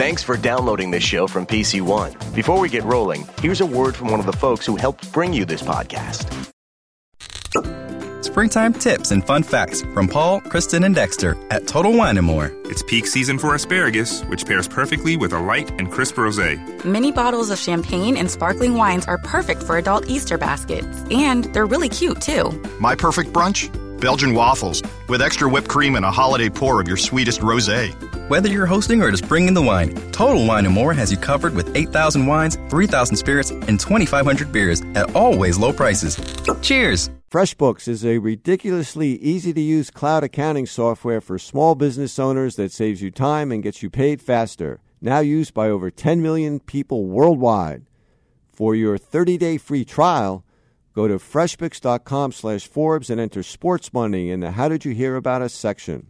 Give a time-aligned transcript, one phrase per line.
[0.00, 2.16] Thanks for downloading this show from PC One.
[2.34, 5.34] Before we get rolling, here's a word from one of the folks who helped bring
[5.34, 6.24] you this podcast.
[8.24, 12.50] Springtime tips and fun facts from Paul, Kristen, and Dexter at Total Wine and More.
[12.64, 16.82] It's peak season for asparagus, which pairs perfectly with a light and crisp rosé.
[16.82, 21.66] Mini bottles of champagne and sparkling wines are perfect for adult Easter baskets, and they're
[21.66, 22.58] really cute too.
[22.80, 23.68] My perfect brunch?
[24.00, 27.94] Belgian waffles with extra whipped cream and a holiday pour of your sweetest rosé.
[28.30, 31.52] Whether you're hosting or just bringing the wine, Total Wine and More has you covered
[31.52, 36.16] with 8,000 wines, 3,000 spirits, and 2,500 beers at always low prices.
[36.62, 37.10] Cheers!
[37.28, 42.70] FreshBooks is a ridiculously easy to use cloud accounting software for small business owners that
[42.70, 44.78] saves you time and gets you paid faster.
[45.00, 47.82] Now used by over 10 million people worldwide.
[48.52, 50.44] For your 30 day free trial,
[50.94, 55.16] go to freshbooks.com slash Forbes and enter sports money in the How Did You Hear
[55.16, 56.09] About Us section.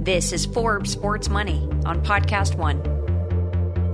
[0.00, 2.80] This is Forbes Sports Money on Podcast One.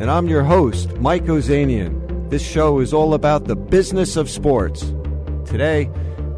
[0.01, 2.31] And I'm your host, Mike Ozanian.
[2.31, 4.95] This show is all about the business of sports.
[5.45, 5.91] Today,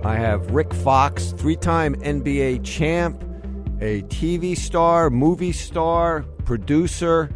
[0.02, 3.22] I have Rick Fox, three time NBA champ,
[3.82, 7.28] a TV star, movie star, producer,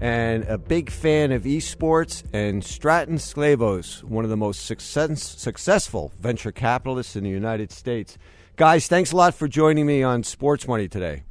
[0.00, 6.12] and a big fan of esports, and Stratton Sclavos, one of the most success, successful
[6.20, 8.16] venture capitalists in the United States.
[8.54, 11.24] Guys, thanks a lot for joining me on Sports Money today.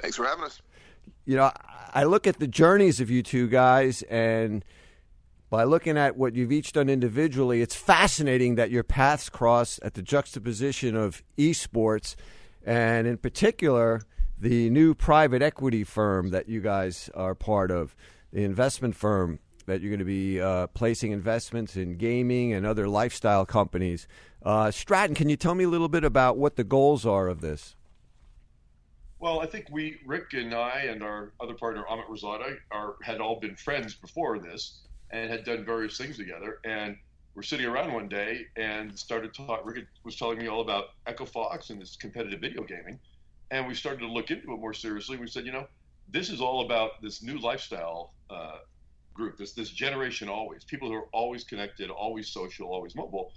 [0.00, 0.60] Thanks for having us.
[1.24, 1.52] You know,
[1.92, 4.64] I look at the journeys of you two guys, and
[5.50, 9.94] by looking at what you've each done individually, it's fascinating that your paths cross at
[9.94, 12.14] the juxtaposition of esports,
[12.64, 14.02] and in particular,
[14.38, 17.94] the new private equity firm that you guys are part of,
[18.32, 22.88] the investment firm that you're going to be uh, placing investments in gaming and other
[22.88, 24.08] lifestyle companies.
[24.42, 27.40] Uh, Stratton, can you tell me a little bit about what the goals are of
[27.40, 27.76] this?
[29.20, 33.20] Well, I think we, Rick and I, and our other partner Amit Raizada, are had
[33.20, 36.58] all been friends before this and had done various things together.
[36.64, 36.96] And
[37.34, 39.66] we're sitting around one day and started talking.
[39.66, 42.98] Rick was telling me all about Echo Fox and this competitive video gaming,
[43.50, 45.18] and we started to look into it more seriously.
[45.18, 45.66] We said, you know,
[46.08, 48.58] this is all about this new lifestyle uh,
[49.12, 53.32] group, this this generation always, people who are always connected, always social, always mobile.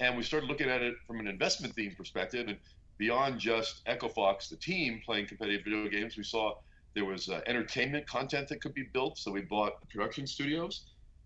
[0.00, 2.58] And we started looking at it from an investment theme perspective, and
[3.02, 6.54] beyond just Echo Fox, the team playing competitive video games, we saw
[6.94, 9.18] there was uh, entertainment content that could be built.
[9.18, 10.84] So we bought production studios,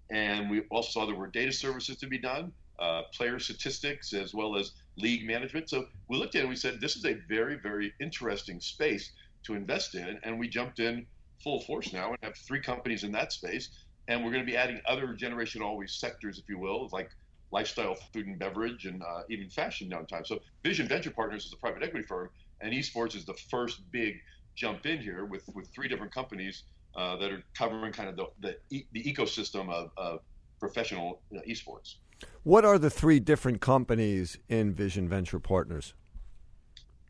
[0.08, 4.32] and we also saw there were data services to be done, uh, player statistics, as
[4.32, 5.68] well as league management.
[5.68, 9.12] So we looked at it and we said, this is a very, very interesting space
[9.42, 10.18] to invest in.
[10.22, 11.06] And we jumped in
[11.44, 13.68] full force now and have three companies in that space.
[14.08, 17.10] And we're going to be adding other generation always sectors, if you will, like
[17.50, 20.24] lifestyle, food and beverage, and uh, even fashion down time.
[20.24, 22.30] So Vision Venture Partners is a private equity firm,
[22.60, 24.16] and esports is the first big
[24.54, 26.64] jump in here with with three different companies
[26.96, 30.20] uh, that are covering kind of the the, the ecosystem of, of
[30.58, 31.96] professional you know, esports.
[32.42, 35.94] What are the three different companies in Vision Venture Partners?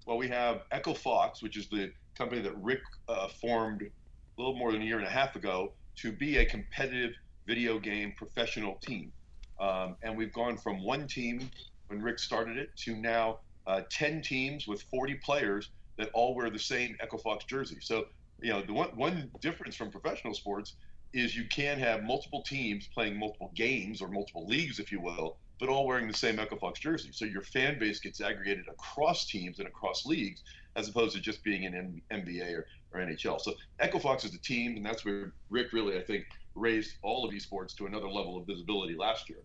[0.05, 4.57] Well, we have Echo Fox, which is the company that Rick uh, formed a little
[4.57, 7.13] more than a year and a half ago to be a competitive
[7.47, 9.13] video game professional team.
[9.59, 11.50] Um, and we've gone from one team
[11.89, 16.50] when Rick started it to now uh, 10 teams with 40 players that all wear
[16.50, 17.78] the same Echo Fox jersey.
[17.81, 18.06] So,
[18.41, 20.75] you know, the one, one difference from professional sports
[21.12, 25.37] is you can have multiple teams playing multiple games or multiple leagues, if you will,
[25.59, 27.11] but all wearing the same Echo Fox jersey.
[27.12, 30.43] So your fan base gets aggregated across teams and across leagues
[30.77, 33.41] as opposed to just being in NBA or, or NHL.
[33.41, 37.25] So Echo Fox is the team, and that's where Rick really, I think, raised all
[37.25, 39.39] of esports to another level of visibility last year.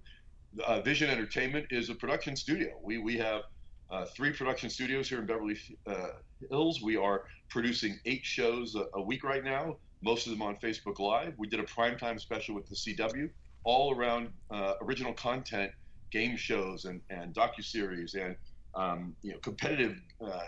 [0.66, 2.70] Uh, Vision Entertainment is a production studio.
[2.82, 3.44] We we have
[3.90, 6.08] uh, three production studios here in Beverly uh,
[6.50, 6.82] Hills.
[6.82, 9.78] We are producing eight shows a, a, week right now.
[10.02, 11.34] Most of them on Facebook Live.
[11.38, 13.30] We did a primetime special with the CW,
[13.66, 15.72] all around uh, original content,
[16.10, 18.36] game shows and and docu series and
[18.76, 20.48] um, you know competitive uh,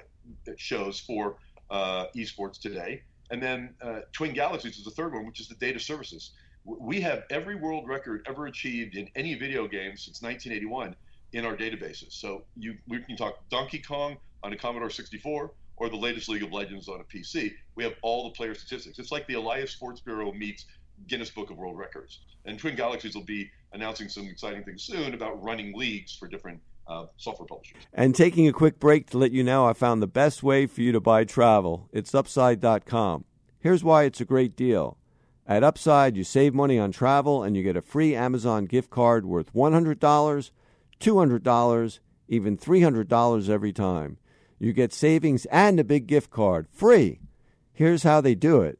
[0.57, 1.37] shows for
[1.69, 3.03] uh, esports today.
[3.31, 3.73] And then
[4.11, 6.33] Twin Galaxies is the third one, which is the data services
[6.65, 10.95] we have every world record ever achieved in any video game since 1981
[11.33, 12.13] in our databases.
[12.13, 16.43] So you, we can talk Donkey Kong on a Commodore 64 or the latest League
[16.43, 17.53] of Legends on a PC.
[17.75, 18.99] We have all the player statistics.
[18.99, 20.65] It's like the Elias Sports Bureau meets
[21.07, 22.19] Guinness Book of World Records.
[22.45, 26.59] And Twin Galaxies will be announcing some exciting things soon about running leagues for different
[26.87, 27.81] uh, software publishers.
[27.93, 30.81] And taking a quick break to let you know, I found the best way for
[30.81, 31.89] you to buy travel.
[31.91, 33.25] It's upside.com.
[33.59, 34.97] Here's why it's a great deal.
[35.45, 39.25] At Upside, you save money on travel and you get a free Amazon gift card
[39.25, 40.51] worth $100,
[40.99, 41.99] $200,
[42.29, 44.17] even $300 every time.
[44.57, 47.19] You get savings and a big gift card free.
[47.73, 48.79] Here's how they do it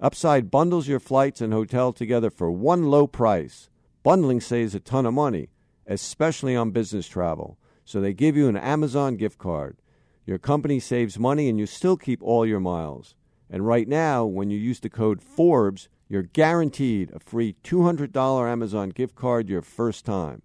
[0.00, 3.70] Upside bundles your flights and hotel together for one low price.
[4.02, 5.48] Bundling saves a ton of money,
[5.86, 7.56] especially on business travel.
[7.84, 9.78] So they give you an Amazon gift card.
[10.26, 13.14] Your company saves money and you still keep all your miles.
[13.48, 18.90] And right now, when you use the code Forbes, you're guaranteed a free $200 Amazon
[18.90, 20.42] gift card your first time.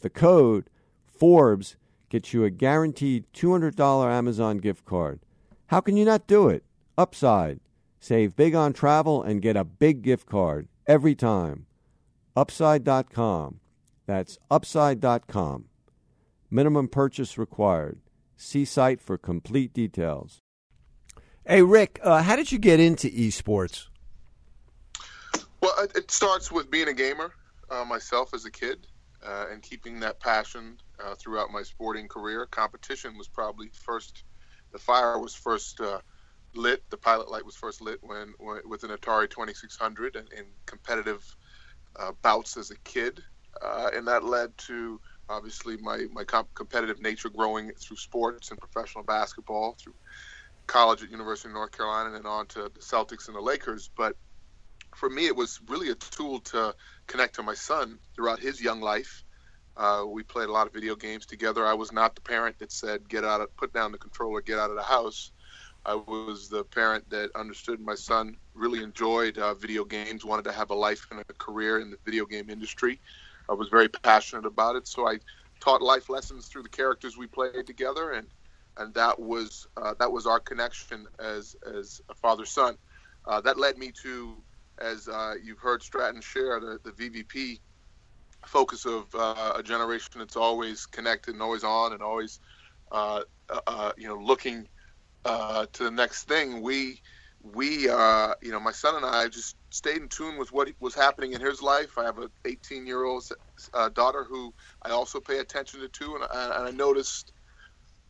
[0.00, 0.68] The code
[1.06, 1.76] Forbes
[2.08, 5.20] gets you a guaranteed $200 Amazon gift card.
[5.66, 6.64] How can you not do it?
[6.98, 7.60] Upside.
[8.00, 11.66] Save big on travel and get a big gift card every time.
[12.34, 13.60] Upside.com.
[14.06, 15.66] That's upside.com.
[16.50, 18.00] Minimum purchase required.
[18.36, 20.40] See site for complete details.
[21.46, 23.89] Hey, Rick, uh, how did you get into esports?
[25.82, 27.32] It starts with being a gamer
[27.70, 28.86] uh, myself as a kid
[29.26, 32.46] uh, and keeping that passion uh, throughout my sporting career.
[32.50, 34.24] Competition was probably first,
[34.72, 36.00] the fire was first uh,
[36.54, 40.46] lit, the pilot light was first lit when, when with an Atari 2600 and in
[40.66, 41.24] competitive
[41.98, 43.20] uh, bouts as a kid.
[43.94, 49.04] And that led to obviously my, my comp- competitive nature growing through sports and professional
[49.04, 49.94] basketball, through
[50.66, 53.90] college at University of North Carolina, and on to the Celtics and the Lakers.
[53.96, 54.16] But
[54.94, 56.74] for me, it was really a tool to
[57.06, 59.24] connect to my son throughout his young life.
[59.76, 61.66] Uh, we played a lot of video games together.
[61.66, 64.58] I was not the parent that said, "Get out of, put down the controller, get
[64.58, 65.32] out of the house."
[65.86, 70.52] I was the parent that understood my son really enjoyed uh, video games, wanted to
[70.52, 73.00] have a life and a career in the video game industry.
[73.48, 75.20] I was very passionate about it, so I
[75.60, 78.26] taught life lessons through the characters we played together, and
[78.76, 82.76] and that was uh, that was our connection as as a father son.
[83.26, 84.36] Uh, that led me to
[84.80, 87.60] as uh, you've heard Stratton share, the, the VVP
[88.46, 92.40] focus of uh, a generation that's always connected and always on and always,
[92.92, 94.66] uh, uh, uh you know, looking
[95.24, 96.62] uh, to the next thing.
[96.62, 97.00] We,
[97.42, 101.32] we, you know, my son and I just stayed in tune with what was happening
[101.32, 101.98] in his life.
[101.98, 103.24] I have a 18 year old
[103.94, 107.32] daughter who I also pay attention to too, and, and I noticed.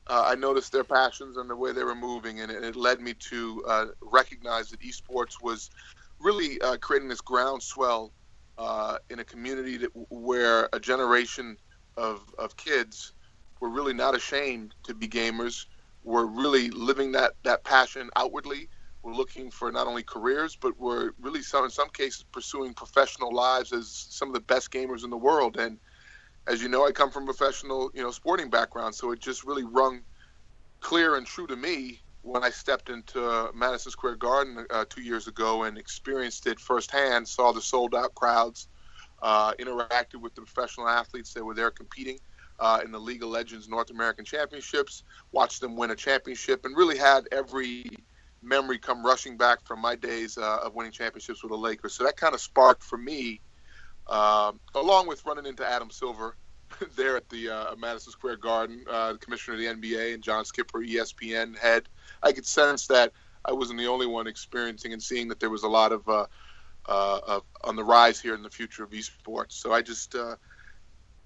[0.06, 3.00] Uh, I noticed their passions and the way they were moving, and it, it led
[3.00, 5.70] me to uh, recognize that esports was
[6.20, 8.12] really uh, creating this groundswell
[8.58, 11.56] uh, in a community that, where a generation
[11.96, 13.12] of, of kids
[13.60, 15.66] were really not ashamed to be gamers.
[16.04, 18.68] We're really living that, that passion outwardly.
[19.02, 23.34] We're looking for not only careers, but we're really some, in some cases pursuing professional
[23.34, 25.56] lives as some of the best gamers in the world.
[25.56, 25.78] And
[26.46, 29.44] as you know, I come from a professional, you know, sporting background, so it just
[29.44, 30.02] really rung
[30.80, 35.26] clear and true to me when I stepped into Madison Square Garden uh, two years
[35.26, 38.68] ago and experienced it firsthand, saw the sold out crowds,
[39.22, 42.18] uh, interacted with the professional athletes that were there competing
[42.58, 45.02] uh, in the League of Legends North American Championships,
[45.32, 47.86] watched them win a championship, and really had every
[48.42, 51.94] memory come rushing back from my days uh, of winning championships with the Lakers.
[51.94, 53.40] So that kind of sparked for me,
[54.08, 56.36] um, along with running into Adam Silver
[56.96, 60.44] there at the uh, Madison Square Garden, uh, the commissioner of the NBA, and John
[60.44, 61.88] Skipper, ESPN head.
[62.22, 63.12] I could sense that
[63.44, 66.26] I wasn't the only one experiencing and seeing that there was a lot of, uh,
[66.86, 69.52] uh, of on the rise here in the future of esports.
[69.52, 70.36] So I just uh,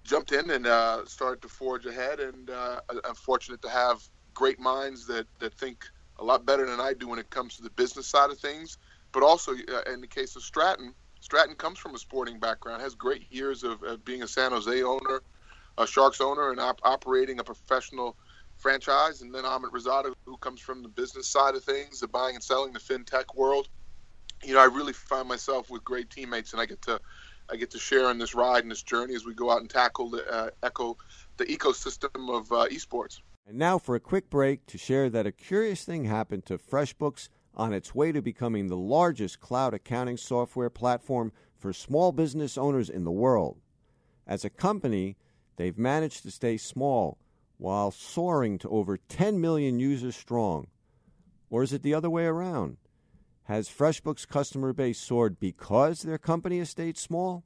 [0.05, 2.20] jumped in and uh, started to forge ahead.
[2.20, 4.02] And I'm fortunate to have
[4.32, 5.85] great minds that, that think
[6.19, 8.79] a lot better than I do when it comes to the business side of things.
[9.12, 9.52] But also,
[9.93, 13.82] in the case of Stratton, Stratton comes from a sporting background, has great years of,
[13.82, 15.22] of being a San Jose owner,
[15.78, 18.14] a Sharks owner, and op- operating a professional
[18.58, 22.34] franchise, and then Amit Raizada, who comes from the business side of things, the buying
[22.34, 23.69] and selling, the fintech world.
[24.43, 27.00] You know, I really find myself with great teammates, and I get to
[27.50, 29.70] I get to share in this ride and this journey as we go out and
[29.70, 30.98] tackle the uh, echo
[31.38, 33.20] the ecosystem of uh, esports.
[33.46, 37.31] And now for a quick break to share that a curious thing happened to FreshBooks
[37.56, 42.91] on its way to becoming the largest cloud accounting software platform for small business owners
[42.91, 43.61] in the world.
[44.27, 45.17] As a company,
[45.56, 47.19] they've managed to stay small
[47.58, 50.67] while soaring to over 10 million users strong?
[51.51, 52.79] Or is it the other way around?
[53.44, 57.44] Has FreshBooks' customer base soared because their company has stayed small?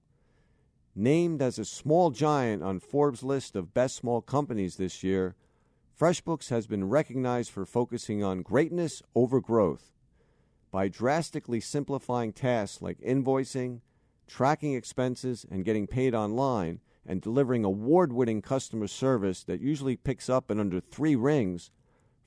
[0.95, 5.37] Named as a small giant on Forbes' list of best small companies this year,
[5.99, 9.93] FreshBooks has been recognized for focusing on greatness over growth.
[10.71, 13.81] By drastically simplifying tasks like invoicing,
[14.27, 20.29] tracking expenses, and getting paid online, and delivering award winning customer service that usually picks
[20.29, 21.71] up in under three rings,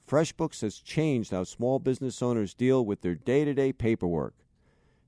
[0.07, 4.33] FreshBooks has changed how small business owners deal with their day to day paperwork.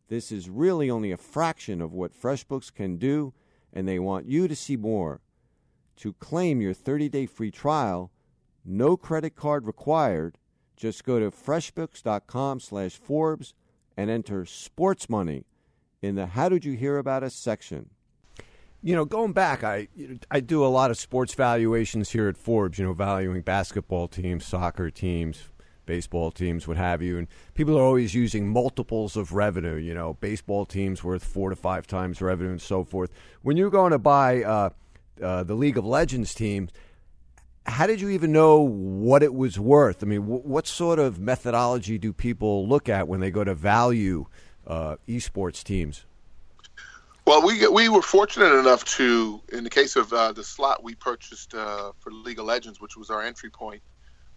[0.07, 3.33] This is really only a fraction of what FreshBooks can do,
[3.73, 5.21] and they want you to see more.
[5.97, 8.11] To claim your 30 day free trial,
[8.63, 10.37] no credit card required,
[10.75, 13.53] Just go to freshbooks.com slash Forbes
[13.95, 15.45] and enter sports money
[16.01, 17.89] in the How Did You Hear About Us section.
[18.81, 19.87] You know, going back, I
[20.29, 22.77] I do a lot of sports valuations here at Forbes.
[22.77, 25.45] You know, valuing basketball teams, soccer teams,
[25.85, 27.17] baseball teams, what have you.
[27.17, 29.75] And people are always using multiples of revenue.
[29.75, 33.11] You know, baseball teams worth four to five times revenue and so forth.
[33.41, 34.69] When you're going to buy uh,
[35.21, 36.67] uh, the League of Legends team,
[37.65, 40.03] how did you even know what it was worth?
[40.03, 43.55] I mean, w- what sort of methodology do people look at when they go to
[43.55, 44.25] value
[44.67, 46.05] uh, esports teams?
[47.25, 50.93] Well, we we were fortunate enough to, in the case of uh, the slot we
[50.93, 53.81] purchased uh, for League of Legends, which was our entry point.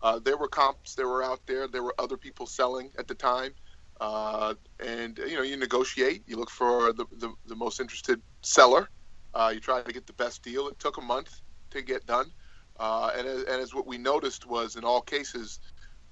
[0.03, 1.67] Uh, there were comps that were out there.
[1.67, 3.55] There were other people selling at the time,
[4.01, 6.23] uh, and you know you negotiate.
[6.29, 8.89] You look for the the, the most interested seller.
[9.35, 10.69] Uh, you try to get the best deal.
[10.69, 11.41] It took a month
[11.71, 12.31] to get done,
[12.79, 15.61] uh, and and as what we noticed was in all cases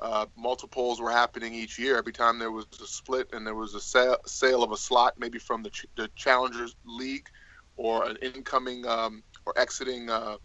[0.00, 1.97] uh, multiples were happening each year.
[1.97, 5.14] Every time there was a split and there was a sale, sale of a slot,
[5.18, 7.26] maybe from the, ch- the Challengers League
[7.76, 10.37] or an incoming um, or exiting uh,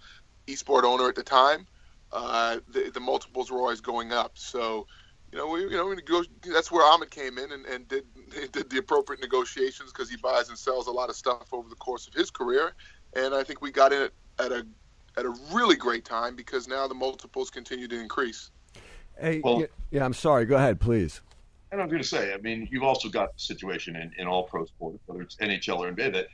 [0.48, 1.66] esport owner at the time,
[2.12, 4.32] uh, the, the, multiples were always going up.
[4.36, 4.86] So,
[5.32, 6.24] you know, we, you know, we go,
[6.54, 8.04] that's where Amit came in and, and did
[8.52, 11.76] did the appropriate negotiations because he buys and sells a lot of stuff over the
[11.76, 12.74] course of his career.
[13.16, 14.66] And I think we got in it at a
[15.20, 18.52] at a really great time because now the multiples continue to increase.
[19.20, 20.46] Hey, well, yeah, yeah, I'm sorry.
[20.46, 21.22] Go ahead, please.
[21.72, 24.44] And I'm going to say, I mean, you've also got the situation in, in all
[24.44, 26.28] pro sports, whether it's NHL or NBA, that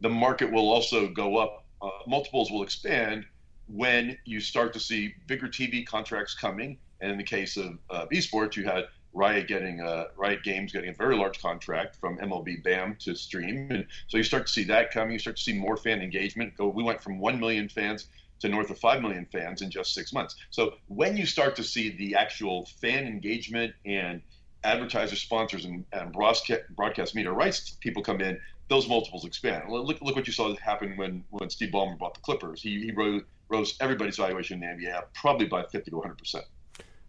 [0.00, 1.64] the market will also go up.
[1.82, 3.24] Uh, multiples will expand
[3.66, 6.78] when you start to see bigger TV contracts coming.
[7.00, 10.90] And in the case of uh, esports, you had Riot getting uh, Riot Games getting
[10.90, 14.64] a very large contract from MLB BAM to stream, and so you start to see
[14.64, 15.12] that coming.
[15.12, 16.56] You start to see more fan engagement.
[16.56, 18.08] Go, we went from one million fans
[18.40, 20.36] to north of 5 million fans in just six months.
[20.50, 24.22] So when you start to see the actual fan engagement and
[24.64, 29.64] advertiser sponsors and, and broadcast, broadcast media rights people come in, those multiples expand.
[29.70, 32.60] Look, look what you saw happen when, when Steve Ballmer bought the Clippers.
[32.62, 36.42] He, he rose, rose everybody's valuation in the NBA probably by 50 to 100%.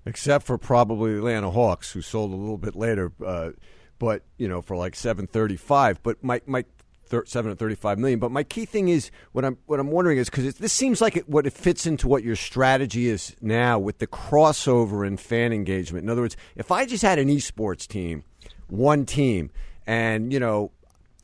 [0.06, 3.12] Except for probably Atlanta Hawks, who sold a little bit later.
[3.24, 3.52] Uh,
[4.00, 6.02] but you know, for like seven thirty-five.
[6.02, 6.64] But my my
[7.10, 8.20] seven hundred thirty-five million.
[8.20, 11.18] But my key thing is what I'm what I'm wondering is because this seems like
[11.18, 15.54] it, what it fits into what your strategy is now with the crossover and fan
[15.54, 16.04] engagement.
[16.04, 18.24] In other words, if I just had an esports team,
[18.68, 19.52] one team,
[19.88, 20.72] and you know,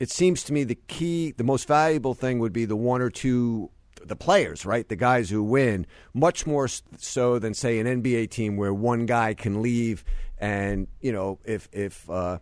[0.00, 3.10] it seems to me the key, the most valuable thing would be the one or
[3.10, 3.70] two
[4.04, 4.88] the players, right?
[4.88, 9.34] The guys who win, much more so than say an NBA team where one guy
[9.34, 10.04] can leave,
[10.38, 12.38] and you know if if uh,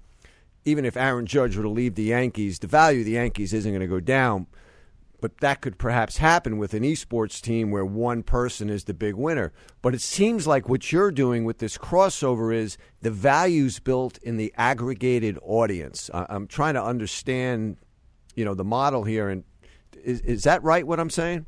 [0.64, 3.70] even if Aaron Judge were to leave the Yankees, the value of the Yankees isn't
[3.70, 4.46] going to go down.
[5.20, 9.14] But that could perhaps happen with an esports team where one person is the big
[9.14, 9.52] winner.
[9.80, 14.36] But it seems like what you're doing with this crossover is the values built in
[14.36, 16.10] the aggregated audience.
[16.12, 17.78] I'm trying to understand,
[18.34, 19.30] you know, the model here.
[19.30, 19.44] And
[20.02, 20.86] is, is that right?
[20.86, 21.46] What I'm saying?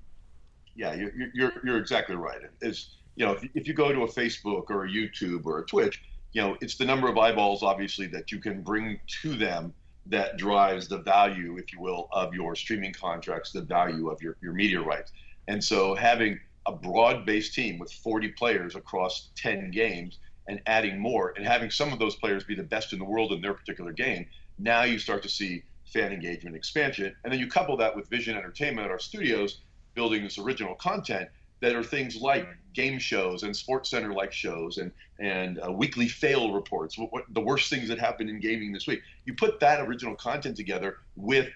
[0.74, 2.40] Yeah, you're you're, you're exactly right.
[2.62, 5.66] It's you know, if, if you go to a Facebook or a YouTube or a
[5.66, 6.02] Twitch,
[6.36, 9.72] you know, it's the number of eyeballs, obviously, that you can bring to them
[10.04, 14.36] that drives the value, if you will, of your streaming contracts, the value of your,
[14.42, 15.12] your media rights.
[15.48, 20.98] And so having a broad based team with 40 players across 10 games and adding
[20.98, 23.54] more and having some of those players be the best in the world in their
[23.54, 24.26] particular game,
[24.58, 27.16] now you start to see fan engagement expansion.
[27.24, 29.62] And then you couple that with Vision Entertainment, at our studios,
[29.94, 31.30] building this original content
[31.62, 32.65] that are things like mm-hmm.
[32.76, 37.24] Game shows and sports center like shows and and uh, weekly fail reports what, what,
[37.30, 39.00] the worst things that happened in gaming this week.
[39.24, 41.48] You put that original content together with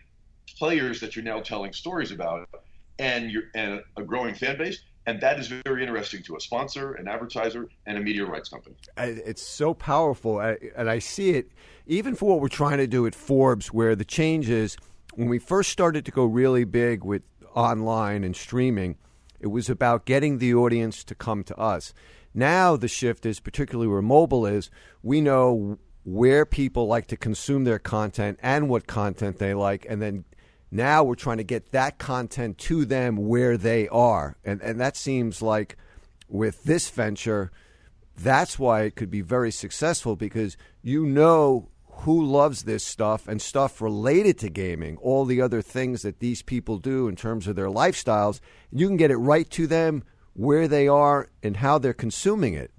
[0.59, 2.49] players that you're now telling stories about
[2.99, 6.95] and you're and a growing fan base and that is very interesting to a sponsor
[6.95, 8.75] an advertiser and a media rights company.
[8.97, 10.41] It's so powerful.
[10.41, 11.50] And i see it
[11.87, 14.77] even for what we're trying to do at forbes where the change is
[15.15, 17.23] when we first started to go really big with
[17.55, 18.97] online and streaming
[19.40, 21.92] it was about getting the audience to come to us.
[22.35, 24.70] Now the shift is, particularly where mobile is,
[25.02, 30.00] we know where people like to consume their content and what content they like, and
[30.00, 30.25] then
[30.70, 34.37] now we're trying to get that content to them where they are.
[34.44, 35.76] And and that seems like
[36.28, 37.50] with this venture,
[38.16, 41.68] that's why it could be very successful because you know
[42.00, 46.40] who loves this stuff and stuff related to gaming, all the other things that these
[46.40, 48.40] people do in terms of their lifestyles.
[48.73, 52.71] You can get it right to them where they are and how they're consuming it.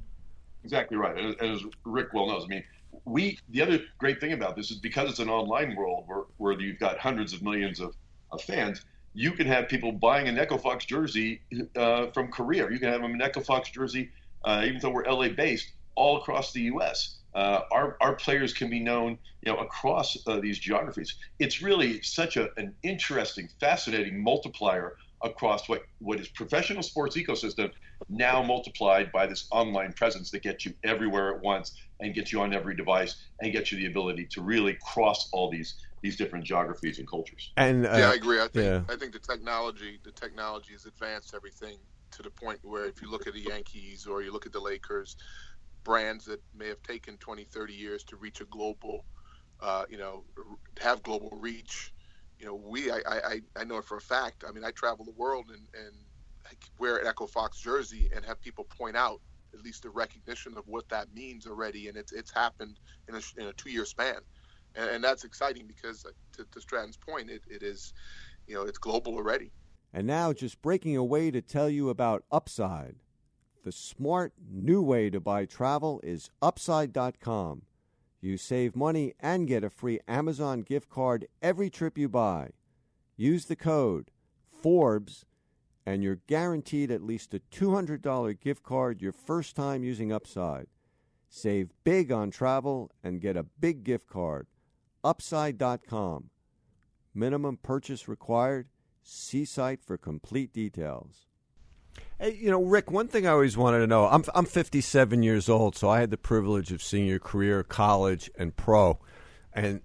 [0.63, 1.15] Exactly right.
[1.17, 2.63] And as Rick well knows, I mean,
[3.05, 6.59] we the other great thing about this is because it's an online world where, where
[6.59, 7.95] you've got hundreds of millions of,
[8.31, 11.41] of fans, you can have people buying an Echo Fox jersey
[11.75, 12.69] uh, from Korea.
[12.71, 14.09] You can have them an Echo Fox jersey,
[14.45, 17.17] uh, even though we're LA based, all across the U.S.
[17.33, 21.15] Uh, our, our players can be known, you know, across uh, these geographies.
[21.39, 27.71] It's really such a, an interesting, fascinating multiplier across what, what is professional sports ecosystem
[28.09, 32.41] now multiplied by this online presence that gets you everywhere at once and gets you
[32.41, 36.43] on every device and gets you the ability to really cross all these these different
[36.43, 37.51] geographies and cultures.
[37.57, 38.41] And uh, yeah, I agree.
[38.41, 38.81] I think yeah.
[38.89, 41.77] I think the technology the technology has advanced everything
[42.11, 44.59] to the point where if you look at the Yankees or you look at the
[44.59, 45.15] Lakers,
[45.83, 49.05] brands that may have taken 20, 30 years to reach a global,
[49.59, 50.23] uh, you know,
[50.79, 51.93] have global reach.
[52.39, 54.43] You know, we, I, I, I know it for a fact.
[54.47, 55.95] I mean, I travel the world and, and
[56.79, 59.21] wear an Echo Fox jersey and have people point out
[59.53, 61.87] at least the recognition of what that means already.
[61.87, 64.21] And it's, it's happened in a, in a two year span.
[64.75, 67.93] And, and that's exciting because uh, to, to Stratton's point, it, it is,
[68.47, 69.51] you know, it's global already.
[69.93, 72.95] And now, just breaking away to tell you about Upside.
[73.63, 77.61] The smart new way to buy travel is Upside.com.
[78.19, 82.51] You save money and get a free Amazon gift card every trip you buy.
[83.17, 84.09] Use the code
[84.63, 85.25] FORBES
[85.85, 90.67] and you're guaranteed at least a $200 gift card your first time using Upside.
[91.29, 94.47] Save big on travel and get a big gift card.
[95.03, 96.29] Upside.com.
[97.13, 98.67] Minimum purchase required.
[99.03, 101.27] See site for complete details.
[102.21, 105.49] Hey, you know, Rick, one thing I always wanted to know I'm, I'm 57 years
[105.49, 108.99] old, so I had the privilege of seeing your career, college and pro.
[109.53, 109.81] And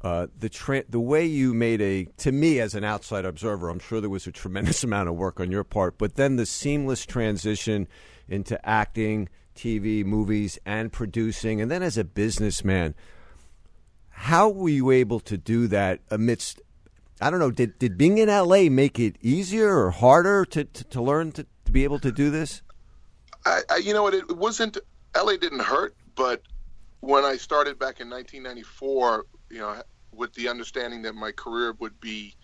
[0.00, 3.80] uh, the tra- the way you made a to me as an outside observer, I'm
[3.80, 7.04] sure there was a tremendous amount of work on your part, but then the seamless
[7.04, 7.88] transition
[8.28, 12.94] into acting, TV, movies, and producing, and then as a businessman,
[14.10, 16.62] how were you able to do that amidst?
[17.20, 17.50] I don't know.
[17.50, 21.46] Did did being in LA make it easier or harder to to, to learn to,
[21.70, 22.62] to be able to do this?
[23.46, 24.14] I, I, you know what?
[24.14, 24.76] It wasn't.
[25.16, 26.42] LA didn't hurt, but
[27.00, 31.98] when I started back in 1994, you know, with the understanding that my career would
[32.00, 32.34] be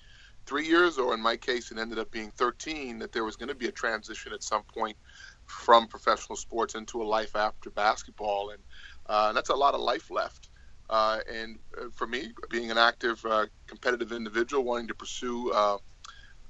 [0.47, 3.49] three years, or in my case, it ended up being 13, that there was going
[3.49, 4.97] to be a transition at some point
[5.45, 8.63] from professional sports into a life after basketball, and
[9.07, 10.49] uh, that's a lot of life left.
[10.89, 15.79] Uh, and uh, for me, being an active, uh, competitive individual, wanting to pursue uh,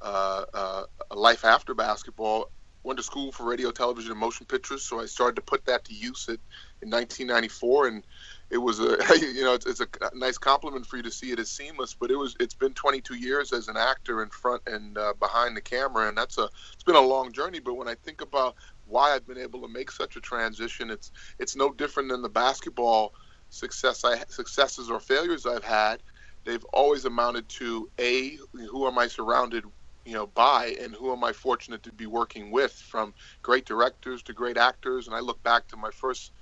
[0.02, 2.50] uh, a life after basketball,
[2.86, 4.84] went to school for radio, television, and motion pictures.
[4.84, 8.06] So I started to put that to use in 1994, and
[8.48, 11.40] it was a you know it's, it's, a nice compliment for you to see it
[11.40, 11.94] as seamless.
[11.94, 15.56] But it was it's been 22 years as an actor in front and uh, behind
[15.56, 17.58] the camera, and that's a it's been a long journey.
[17.58, 18.54] But when I think about
[18.86, 22.28] why I've been able to make such a transition, it's it's no different than the
[22.28, 23.14] basketball
[23.50, 26.04] success I successes or failures I've had.
[26.44, 29.64] They've always amounted to a who am I surrounded
[30.06, 34.22] you know by and who am I fortunate to be working with from great directors
[34.22, 35.06] to great actors.
[35.06, 36.32] And I look back to my first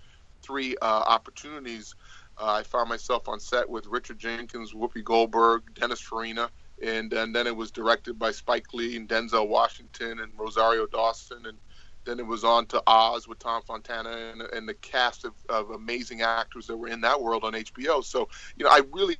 [0.43, 1.95] three uh, opportunities.
[2.39, 6.51] Uh, I found myself on set with Richard Jenkins, Whoopi Goldberg, Dennis Farina,
[6.83, 11.47] and, and then it was directed by Spike Lee and Denzel Washington and Rosario Dawson,
[11.47, 11.57] and
[12.05, 15.71] then it was on to Oz with Tom Fontana and, and the cast of, of
[15.71, 18.05] amazing actors that were in that world on HBO.
[18.05, 19.17] So, you know, I really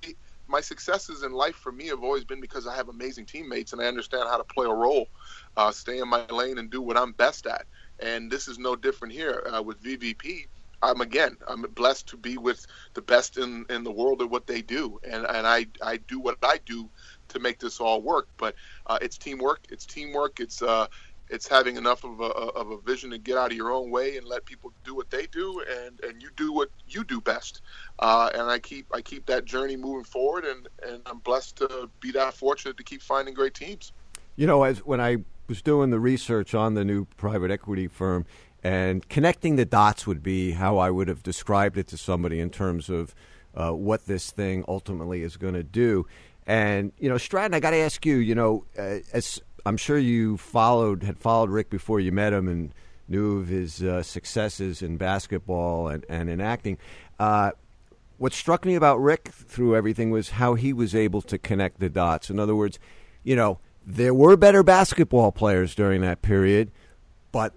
[0.49, 3.81] my successes in life for me have always been because I have amazing teammates and
[3.81, 5.07] I understand how to play a role,
[5.57, 7.67] uh, stay in my lane, and do what I'm best at.
[8.01, 10.43] And this is no different here uh, with VVP.
[10.83, 14.47] I'm again, I'm blessed to be with the best in, in the world at what
[14.47, 16.91] they do, and and I I do what I do
[17.29, 18.29] to make this all work.
[18.37, 18.55] But
[18.87, 19.61] uh, it's teamwork.
[19.71, 20.41] It's teamwork.
[20.41, 20.87] It's uh,
[21.29, 24.17] it's having enough of a, of a vision to get out of your own way
[24.17, 27.63] and let people do what they do, and, and you do what you do best.
[27.99, 31.89] Uh, and I keep I keep that journey moving forward, and, and I'm blessed to
[32.01, 33.93] be that fortunate to keep finding great teams.
[34.37, 38.27] You know, as when I was doing the research on the new private equity firm,
[38.63, 42.51] and connecting the dots would be how I would have described it to somebody in
[42.51, 43.15] terms of
[43.55, 46.07] uh, what this thing ultimately is going to do.
[46.47, 48.17] And you know, Stratton, I got to ask you.
[48.17, 52.49] You know, uh, as I'm sure you followed had followed Rick before you met him
[52.49, 52.75] and
[53.09, 56.79] knew of his uh, successes in basketball and, and in acting.
[57.19, 57.53] Uh,
[58.19, 61.89] what struck me about Rick through everything was how he was able to connect the
[61.89, 62.31] dots.
[62.31, 62.79] In other words,
[63.23, 66.71] you know, there were better basketball players during that period,
[67.33, 67.55] but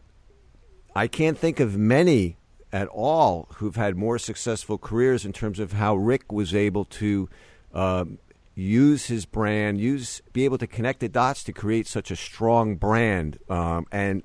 [0.95, 2.37] I can't think of many
[2.73, 7.29] at all who've had more successful careers in terms of how Rick was able to
[7.73, 8.17] um,
[8.57, 12.75] use his brand, use be able to connect the dots to create such a strong
[12.75, 13.37] brand.
[13.49, 14.23] Um, and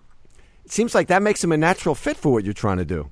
[0.65, 3.11] it seems like that makes him a natural fit for what you're trying to do.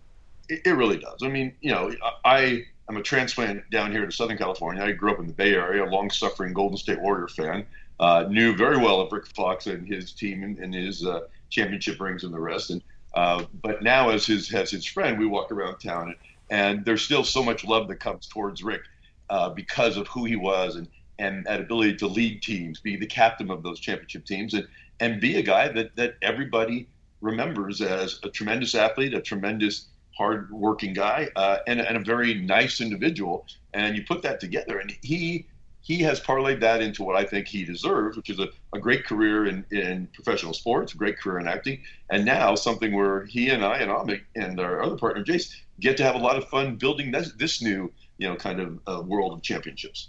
[0.48, 1.22] It, it really does.
[1.22, 1.92] I mean, you know,
[2.24, 4.82] I am a transplant down here to Southern California.
[4.82, 7.66] I grew up in the Bay Area, a long-suffering Golden State Warrior fan.
[8.00, 12.00] Uh, knew very well of Rick Fox and his team and, and his uh, championship
[12.00, 12.70] rings and the rest.
[12.70, 16.14] And Uh, but now, as his as his friend, we walk around town,
[16.48, 18.82] and there's still so much love that comes towards Rick
[19.28, 20.86] uh, because of who he was and
[21.20, 24.66] and that ability to lead teams, be the captain of those championship teams, and
[24.98, 26.88] and be a guy that that everybody
[27.20, 32.80] remembers as a tremendous athlete, a tremendous hard-working guy, uh, and, and a very nice
[32.80, 33.46] individual.
[33.72, 35.46] And you put that together, and he
[35.82, 39.06] he has parlayed that into what I think he deserves, which is a, a great
[39.06, 43.48] career in, in professional sports, a great career in acting, and now something where he
[43.48, 46.48] and I and Amit and our other partner Jace get to have a lot of
[46.48, 50.08] fun building this, this new you know kind of uh, world of championships.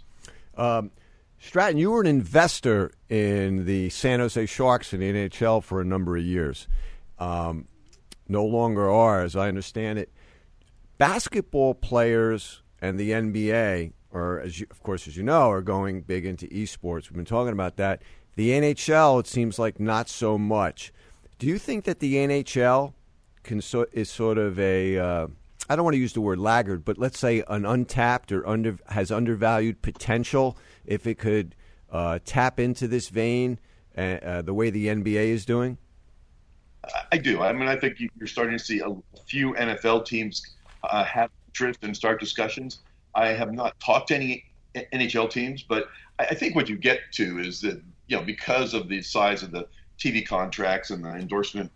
[0.58, 0.92] Um,
[1.44, 5.84] Stratton, you were an investor in the San Jose Sharks in the NHL for a
[5.84, 6.68] number of years.
[7.18, 7.68] Um,
[8.28, 10.12] no longer are, as I understand it.
[11.00, 16.02] Basketball players and the NBA, or as you, of course as you know, are going
[16.02, 17.10] big into esports.
[17.10, 18.04] We've been talking about that.
[18.36, 20.94] The NHL, it seems like not so much.
[21.40, 22.94] Do you think that the NHL
[23.42, 25.28] can so, is sort of a uh,
[25.68, 28.78] I don't want to use the word laggard, but let's say an untapped or under
[28.90, 31.56] has undervalued potential if it could
[31.92, 33.60] uh, tap into this vein
[33.98, 35.78] uh, uh the way the NBA is doing?
[37.12, 37.42] I do.
[37.42, 41.80] I mean, I think you're starting to see a few NFL teams uh, have interest
[41.84, 42.80] and start discussions.
[43.14, 47.40] I have not talked to any NHL teams, but I think what you get to
[47.40, 49.68] is that you know because of the size of the
[50.00, 51.72] TV contracts and the endorsement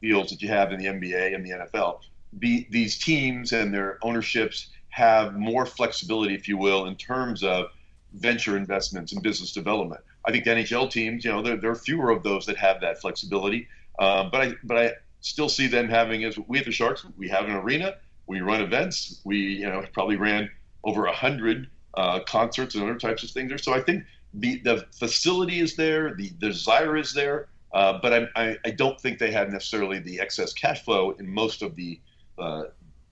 [0.00, 2.00] deals that you have in the NBA and the NFL,
[2.32, 7.66] these teams and their ownerships have more flexibility, if you will, in terms of
[8.14, 10.00] venture investments and business development.
[10.24, 12.80] I think the NHL teams, you know, there, there are fewer of those that have
[12.80, 13.68] that flexibility.
[13.98, 17.28] Um, but I but I still see them having as we at the Sharks, we
[17.28, 20.50] have an arena, we run events, we you know probably ran
[20.84, 23.58] over a hundred uh, concerts and other types of things there.
[23.58, 28.28] So I think the the facility is there, the desire is there, uh, but I,
[28.36, 31.98] I, I don't think they have necessarily the excess cash flow in most of the
[32.38, 32.64] uh,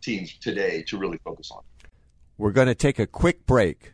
[0.03, 1.63] teams today to really focus on.
[2.37, 3.94] We're going to take a quick break.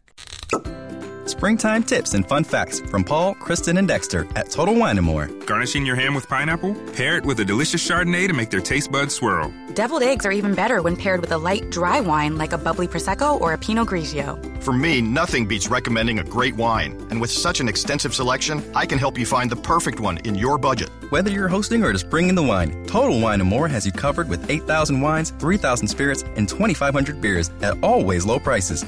[1.31, 5.27] Springtime tips and fun facts from Paul, Kristen, and Dexter at Total Wine & More.
[5.45, 6.75] Garnishing your ham with pineapple?
[6.91, 9.53] Pair it with a delicious Chardonnay to make their taste buds swirl.
[9.73, 12.85] Deviled eggs are even better when paired with a light, dry wine like a bubbly
[12.85, 14.61] Prosecco or a Pinot Grigio.
[14.61, 16.97] For me, nothing beats recommending a great wine.
[17.09, 20.35] And with such an extensive selection, I can help you find the perfect one in
[20.35, 20.89] your budget.
[21.11, 24.27] Whether you're hosting or just bringing the wine, Total Wine & More has you covered
[24.27, 28.85] with 8,000 wines, 3,000 spirits, and 2,500 beers at always low prices.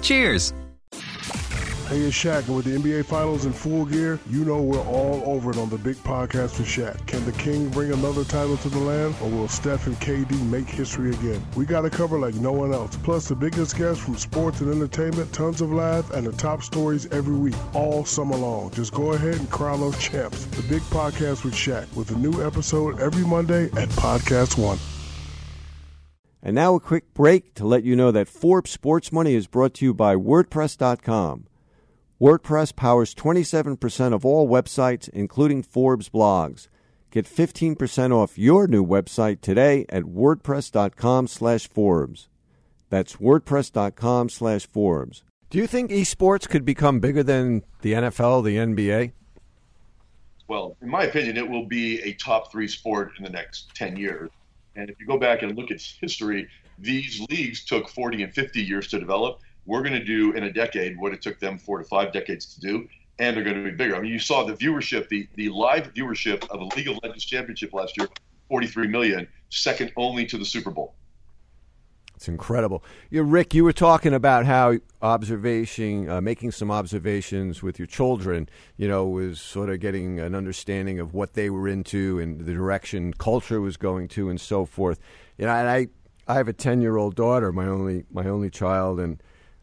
[0.00, 0.54] Cheers!
[1.92, 5.22] Hey, it's Shaq, and with the NBA Finals in full gear, you know we're all
[5.26, 7.06] over it on the big podcast with Shaq.
[7.06, 10.66] Can the King bring another title to the land, or will Steph and KD make
[10.66, 11.44] history again?
[11.54, 12.96] We got to cover like no one else.
[12.96, 17.04] Plus, the biggest guests from sports and entertainment, tons of laughs, and the top stories
[17.12, 18.70] every week, all summer long.
[18.70, 20.46] Just go ahead and crown those champs.
[20.46, 24.78] The big podcast with Shaq, with a new episode every Monday at Podcast One.
[26.42, 29.74] And now a quick break to let you know that Forbes Sports Money is brought
[29.74, 31.48] to you by WordPress.com.
[32.22, 36.68] WordPress powers 27% of all websites, including Forbes blogs.
[37.10, 42.28] Get 15% off your new website today at wordpress.com slash Forbes.
[42.90, 45.24] That's wordpress.com slash Forbes.
[45.50, 49.10] Do you think esports could become bigger than the NFL, the NBA?
[50.46, 53.96] Well, in my opinion, it will be a top 3 sport in the next 10
[53.96, 54.30] years.
[54.76, 58.62] And if you go back and look at history, these leagues took 40 and 50
[58.62, 61.78] years to develop we're going to do in a decade what it took them four
[61.78, 63.96] to five decades to do, and they're going to be bigger.
[63.96, 67.24] I mean, you saw the viewership, the, the live viewership of a League of Legends
[67.24, 68.08] championship last year,
[68.48, 70.94] 43 million, second only to the Super Bowl.
[72.22, 72.84] It's incredible.
[73.10, 78.48] Yeah, Rick, you were talking about how observation, uh, making some observations with your children,
[78.76, 82.52] you know, was sort of getting an understanding of what they were into and the
[82.52, 85.00] direction culture was going to, and so forth.
[85.36, 85.88] You know, and I,
[86.28, 89.20] I have a ten-year-old daughter, my only, my only child, and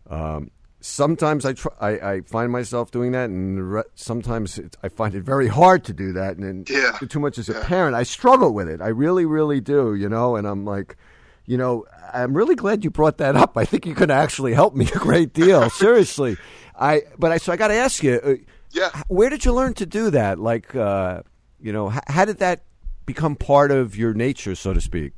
[0.09, 5.15] um, sometimes I, try, I, I find myself doing that, and re- sometimes I find
[5.15, 6.37] it very hard to do that.
[6.37, 6.97] And, yeah.
[7.07, 7.57] too much as yeah.
[7.57, 8.81] a parent, I struggle with it.
[8.81, 9.95] I really, really do.
[9.95, 10.97] You know, and I'm like,
[11.45, 13.57] you know, I'm really glad you brought that up.
[13.57, 15.69] I think you could actually help me a great deal.
[15.69, 16.37] Seriously,
[16.75, 17.03] I.
[17.17, 18.19] But I so I got to ask you.
[18.23, 18.35] Uh,
[18.71, 18.89] yeah.
[19.07, 20.37] Where did you learn to do that?
[20.37, 21.23] Like, uh,
[21.59, 22.63] you know, how, how did that
[23.07, 25.13] become part of your nature, so to speak?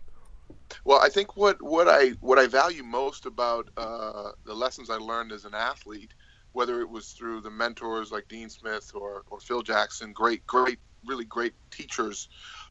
[0.85, 4.95] Well, I think what, what I what I value most about uh, the lessons I
[4.95, 6.13] learned as an athlete,
[6.53, 10.79] whether it was through the mentors like Dean Smith or, or Phil Jackson, great great
[11.05, 12.29] really great teachers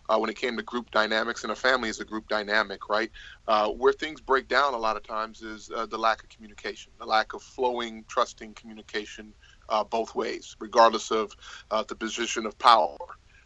[0.09, 3.11] uh, when it came to group dynamics, and a family is a group dynamic, right?
[3.49, 6.93] Uh, where things break down a lot of times is uh, the lack of communication,
[7.01, 9.35] the lack of flowing, trusting communication
[9.69, 11.33] uh, both ways, regardless of
[11.71, 12.97] uh, the position of power.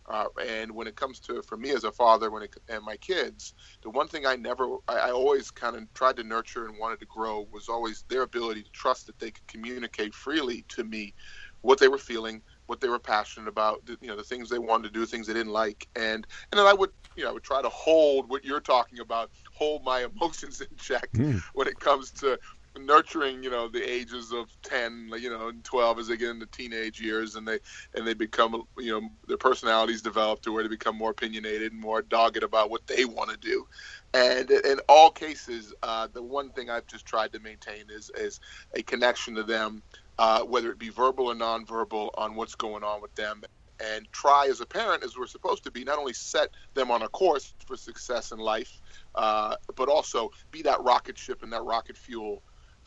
[0.07, 2.97] Uh, and when it comes to for me as a father, when it, and my
[2.99, 6.79] kids, the one thing I never, I, I always kind of tried to nurture and
[6.79, 10.85] wanted to grow was always their ability to trust that they could communicate freely to
[10.85, 11.15] me
[11.63, 14.93] what they were feeling, what they were passionate about, you know, the things they wanted
[14.93, 17.43] to do, things they didn't like, and and then I would, you know, I would
[17.43, 21.41] try to hold what you're talking about, hold my emotions in check mm.
[21.55, 22.39] when it comes to
[22.79, 26.47] nurturing you know the ages of 10 you know and 12 as they get into
[26.47, 27.59] teenage years and they
[27.95, 31.81] and they become you know their personalities develop to where they become more opinionated and
[31.81, 33.65] more dogged about what they want to do.
[34.13, 38.41] And in all cases uh, the one thing i've just tried to maintain is is
[38.75, 39.83] a connection to them
[40.19, 43.43] uh, whether it be verbal or nonverbal on what's going on with them.
[43.81, 47.03] And try as a parent as we're supposed to be not only set them on
[47.03, 48.81] a course for success in life
[49.17, 52.43] uh, but also be that rocket ship and that rocket fuel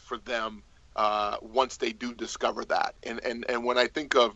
[0.07, 0.63] for them
[0.95, 2.95] uh, once they do discover that.
[3.03, 4.35] And, and and when I think of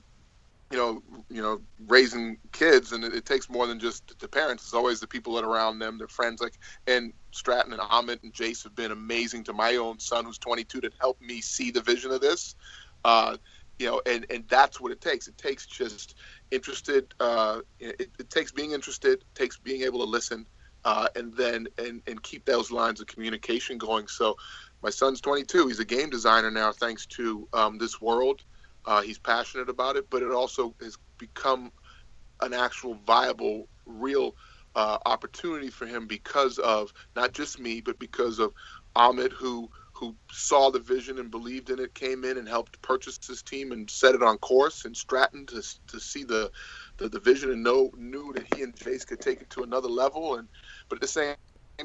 [0.71, 4.63] you know you know raising kids, and it, it takes more than just the parents.
[4.63, 6.41] It's always the people that are around them, their friends.
[6.41, 6.57] Like
[6.87, 10.81] and Stratton and Amit and Jace have been amazing to my own son, who's 22,
[10.81, 12.55] to help me see the vision of this.
[13.03, 13.37] Uh,
[13.79, 15.27] you know, and, and that's what it takes.
[15.27, 16.15] It takes just
[16.51, 17.13] interested.
[17.19, 19.23] Uh, it, it takes being interested.
[19.33, 20.45] Takes being able to listen,
[20.85, 24.07] uh, and then and, and keep those lines of communication going.
[24.07, 24.35] So
[24.81, 25.67] my son's 22.
[25.67, 28.41] He's a game designer now, thanks to um, this world.
[28.85, 31.71] Uh, he's passionate about it, but it also has become
[32.41, 34.35] an actual viable, real
[34.75, 38.53] uh, opportunity for him because of not just me, but because of
[38.95, 43.19] Amit, who who saw the vision and believed in it, came in and helped purchase
[43.19, 46.51] this team and set it on course, and Stratton to to see the
[46.97, 49.89] the, the vision and know knew that he and Jace could take it to another
[49.89, 50.47] level, and
[50.89, 51.35] but at the same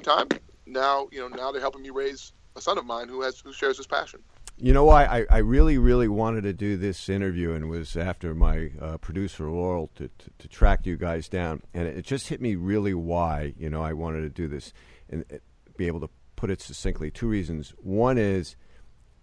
[0.02, 0.28] time,
[0.64, 3.52] now you know now they're helping me raise a son of mine who has who
[3.52, 4.20] shares his passion.
[4.58, 8.34] You know why I, I really really wanted to do this interview and was after
[8.34, 12.40] my uh, producer Laurel to, to, to track you guys down and it just hit
[12.40, 14.72] me really why you know I wanted to do this
[15.10, 15.36] and uh,
[15.76, 17.10] be able to put it succinctly.
[17.10, 17.74] Two reasons.
[17.78, 18.56] One is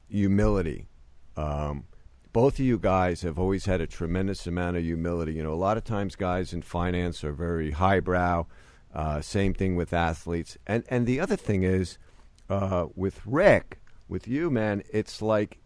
[0.07, 0.87] humility.
[1.35, 1.85] Um,
[2.31, 5.33] both of you guys have always had a tremendous amount of humility.
[5.33, 8.45] You know, a lot of times guys in finance are very highbrow.
[8.93, 10.57] Uh, same thing with athletes.
[10.67, 11.97] And and the other thing is
[12.53, 15.59] uh, with Rick, with you, man, it's like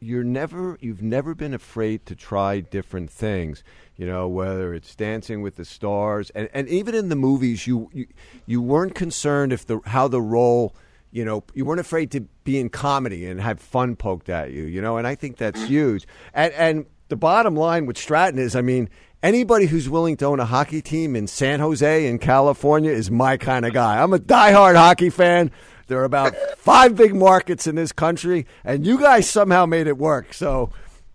[0.00, 3.64] you're never you've never been afraid to try different things
[3.96, 7.88] you know whether it's dancing with the stars and, and even in the movies you,
[7.92, 8.06] you
[8.44, 10.74] you weren't concerned if the how the role
[11.10, 14.64] you know you weren't afraid to be in comedy and have fun poked at you
[14.64, 16.06] you know and i think that's huge.
[16.34, 18.90] And and the bottom line with stratton is i mean
[19.22, 23.36] anybody who's willing to own a hockey team in san jose in california is my
[23.36, 24.02] kind of guy.
[24.02, 25.50] I'm a diehard hockey fan
[25.86, 29.98] there are about five big markets in this country, and you guys somehow made it
[29.98, 30.32] work.
[30.34, 30.70] So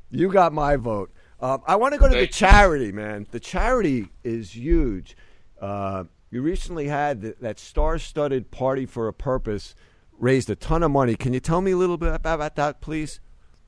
[0.10, 1.12] you got my vote.
[1.40, 3.28] Uh, I want to go to the charity, man.
[3.32, 5.16] The charity is huge.
[5.62, 9.74] Uh, you recently had the, that star-studded party for a purpose,
[10.18, 11.16] raised a ton of money.
[11.16, 13.20] Can you tell me a little bit about, about that, please?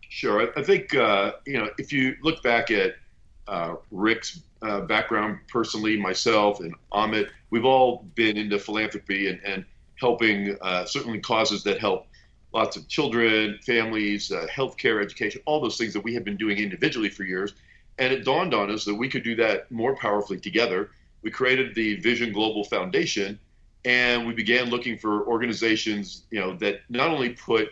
[0.09, 0.51] Sure.
[0.57, 2.95] I think uh, you know if you look back at
[3.47, 9.65] uh, Rick's uh, background personally, myself and Amit, we've all been into philanthropy and, and
[10.01, 12.07] helping uh, certainly causes that help
[12.53, 16.57] lots of children, families, uh, healthcare, education, all those things that we have been doing
[16.57, 17.53] individually for years.
[17.99, 20.89] And it dawned on us that we could do that more powerfully together.
[21.21, 23.39] We created the Vision Global Foundation,
[23.85, 27.69] and we began looking for organizations, you know, that not only put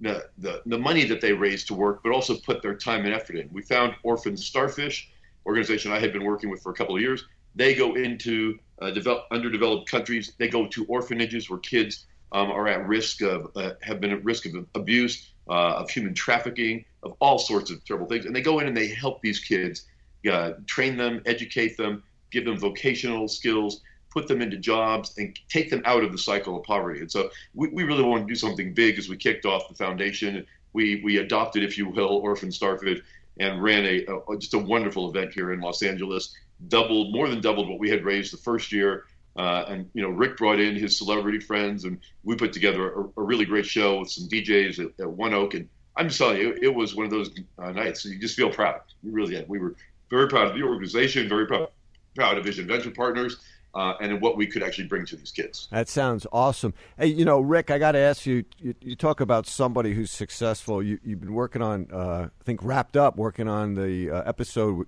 [0.00, 3.14] the, the, the money that they raise to work, but also put their time and
[3.14, 3.48] effort in.
[3.52, 5.10] We found Orphan Starfish,
[5.44, 7.26] organization I had been working with for a couple of years.
[7.54, 10.32] They go into uh, develop, underdeveloped countries.
[10.38, 14.24] They go to orphanages where kids um, are at risk of, uh, have been at
[14.24, 18.26] risk of abuse, uh, of human trafficking, of all sorts of terrible things.
[18.26, 19.86] And they go in and they help these kids,
[20.30, 25.70] uh, train them, educate them, give them vocational skills, put them into jobs, and take
[25.70, 27.00] them out of the cycle of poverty.
[27.00, 29.74] And so we, we really want to do something big as we kicked off the
[29.74, 30.44] foundation.
[30.72, 33.02] We, we adopted, if you will, Orphan Starfish
[33.38, 36.34] and ran a, a, just a wonderful event here in Los Angeles
[36.68, 39.04] doubled, more than doubled what we had raised the first year.
[39.36, 43.20] Uh, and you know, Rick brought in his celebrity friends, and we put together a,
[43.20, 45.54] a really great show with some DJs at, at, One Oak.
[45.54, 48.04] And I'm just telling you, it, it was one of those uh, nights.
[48.04, 48.80] You just feel proud.
[49.02, 49.48] You really did.
[49.48, 49.76] We were
[50.08, 51.68] very proud of the organization, very proud,
[52.14, 53.38] proud of Vision Venture Partners.
[53.74, 55.68] Uh, and what we could actually bring to these kids.
[55.70, 56.72] That sounds awesome.
[56.96, 58.96] Hey, you know, Rick, I got to ask you, you, you.
[58.96, 60.82] talk about somebody who's successful.
[60.82, 64.86] You, have been working on, uh, I think, wrapped up working on the uh, episode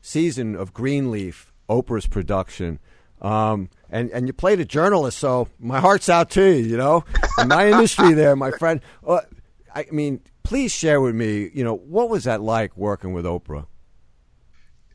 [0.00, 2.78] season of Greenleaf, Oprah's production.
[3.20, 6.64] Um, and and you played a journalist, so my heart's out to you.
[6.64, 7.04] You know,
[7.38, 8.80] in my industry, there, my friend.
[9.06, 9.20] Uh,
[9.74, 11.50] I mean, please share with me.
[11.52, 13.66] You know, what was that like working with Oprah?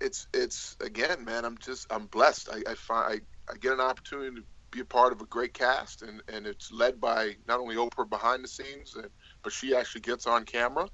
[0.03, 1.45] it's it's again, man.
[1.45, 2.49] I'm just I'm blessed.
[2.51, 5.53] I, I find I, I get an opportunity to be a part of a great
[5.53, 9.09] cast, and and it's led by not only Oprah behind the scenes, and,
[9.43, 10.89] but she actually gets on camera,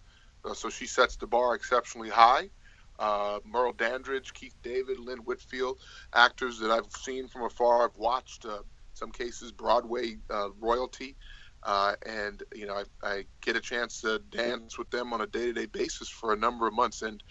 [0.45, 2.49] uh, so she sets the bar exceptionally high.
[2.99, 5.79] Uh, Merle Dandridge, Keith David, Lynn Whitfield,
[6.13, 7.85] actors that I've seen from afar.
[7.85, 8.59] I've watched uh,
[8.93, 11.15] some cases Broadway uh, royalty,
[11.63, 15.27] uh, and you know I, I, get a chance to dance with them on a
[15.27, 17.23] day-to-day basis for a number of months, and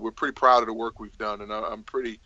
[0.00, 2.20] we're pretty proud of the work we've done, and I, am pretty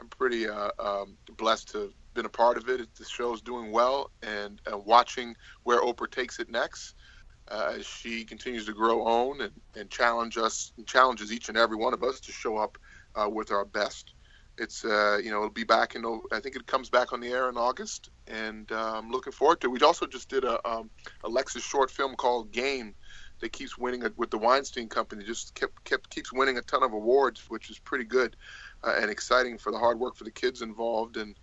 [0.00, 2.94] I'm pretty uh, um, blessed to have been a part of it.
[2.94, 6.94] The show's doing well, and uh, watching where Oprah takes it next
[7.50, 11.58] uh, as she continues to grow own and, and challenge us and challenges each and
[11.58, 12.78] every one of us to show up
[13.14, 14.14] uh, with our best.
[14.58, 17.28] It's uh, you know it'll be back in I think it comes back on the
[17.28, 19.68] air in August, and I'm looking forward to.
[19.68, 19.70] it.
[19.70, 20.90] We also just did a, um,
[21.22, 22.94] Lexus short film called Game
[23.40, 25.24] that keeps winning with the Weinstein Company.
[25.24, 28.36] Just kept kept keeps winning a ton of awards, which is pretty good
[28.84, 31.16] uh, and exciting for the hard work for the kids involved.
[31.16, 31.36] And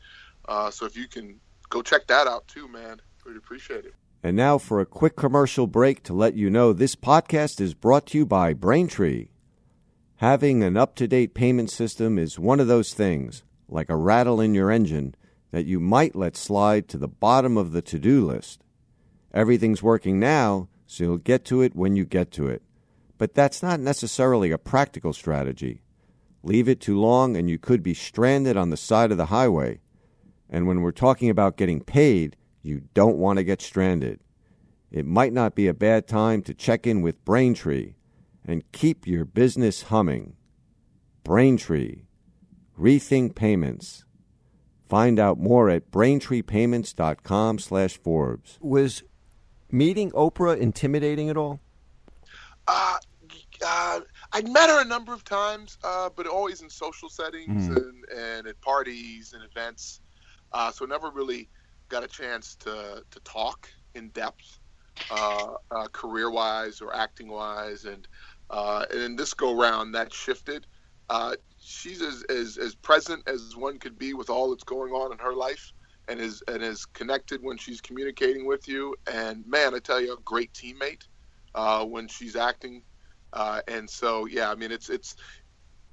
[0.47, 1.39] uh, so if you can
[1.69, 3.93] go check that out too, man, really appreciate it.
[4.25, 8.07] And now for a quick commercial break to let you know this podcast is brought
[8.07, 9.27] to you by Braintree.
[10.15, 14.41] Having an up to date payment system is one of those things, like a rattle
[14.41, 15.13] in your engine,
[15.51, 18.63] that you might let slide to the bottom of the to do list.
[19.31, 22.63] Everything's working now, so you'll get to it when you get to it.
[23.19, 25.83] But that's not necessarily a practical strategy.
[26.41, 29.81] Leave it too long, and you could be stranded on the side of the highway.
[30.49, 32.35] And when we're talking about getting paid,
[32.65, 34.19] you don't want to get stranded.
[34.91, 37.93] It might not be a bad time to check in with Braintree
[38.43, 40.35] and keep your business humming.
[41.23, 42.03] Braintree,
[42.79, 44.05] rethink payments.
[44.89, 48.57] Find out more at braintreepayments.com slash Forbes.
[48.61, 49.03] Was
[49.71, 51.59] meeting Oprah intimidating at all?
[52.67, 52.97] Uh,
[53.65, 53.99] uh,
[54.31, 57.75] I'd met her a number of times, uh, but always in social settings mm.
[57.75, 60.01] and, and at parties and events.
[60.51, 61.49] Uh, so never really
[61.89, 64.59] got a chance to, to talk in depth,
[65.11, 67.85] uh, uh career wise or acting wise.
[67.85, 68.07] And,
[68.49, 70.67] uh, and in this go round, that shifted.
[71.09, 75.11] Uh, she's as, as, as present as one could be with all that's going on
[75.11, 75.71] in her life
[76.07, 78.95] and is, and is connected when she's communicating with you.
[79.11, 81.03] And man, I tell you, a great teammate
[81.89, 82.83] when she's acting
[83.35, 85.17] uh, and so, yeah, I mean, it's it's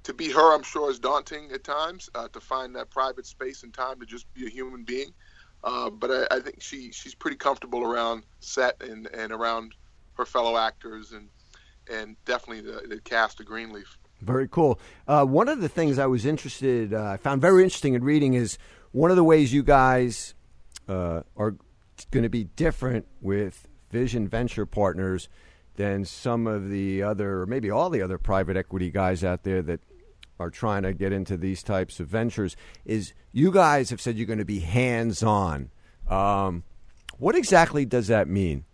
[0.03, 0.55] to be her.
[0.55, 4.05] I'm sure is daunting at times uh, to find that private space and time to
[4.05, 5.13] just be a human being.
[5.63, 9.73] Uh, but I, I, think she she's pretty comfortable around set and, and around
[10.15, 11.29] her fellow actors and
[11.89, 13.97] and definitely the, the cast of Greenleaf.
[14.21, 14.79] Very cool.
[15.07, 18.33] Uh, one of the things I was interested, uh, I found very interesting in reading
[18.33, 18.57] is
[18.91, 20.33] one of the ways you guys
[20.87, 21.55] uh, are
[22.11, 25.27] going to be different with Vision Venture Partners
[25.75, 29.61] than some of the other, or maybe all the other private equity guys out there
[29.61, 29.81] that
[30.39, 34.27] are trying to get into these types of ventures is you guys have said you're
[34.27, 35.69] going to be hands on.
[36.09, 36.63] Um,
[37.17, 38.65] what exactly does that mean?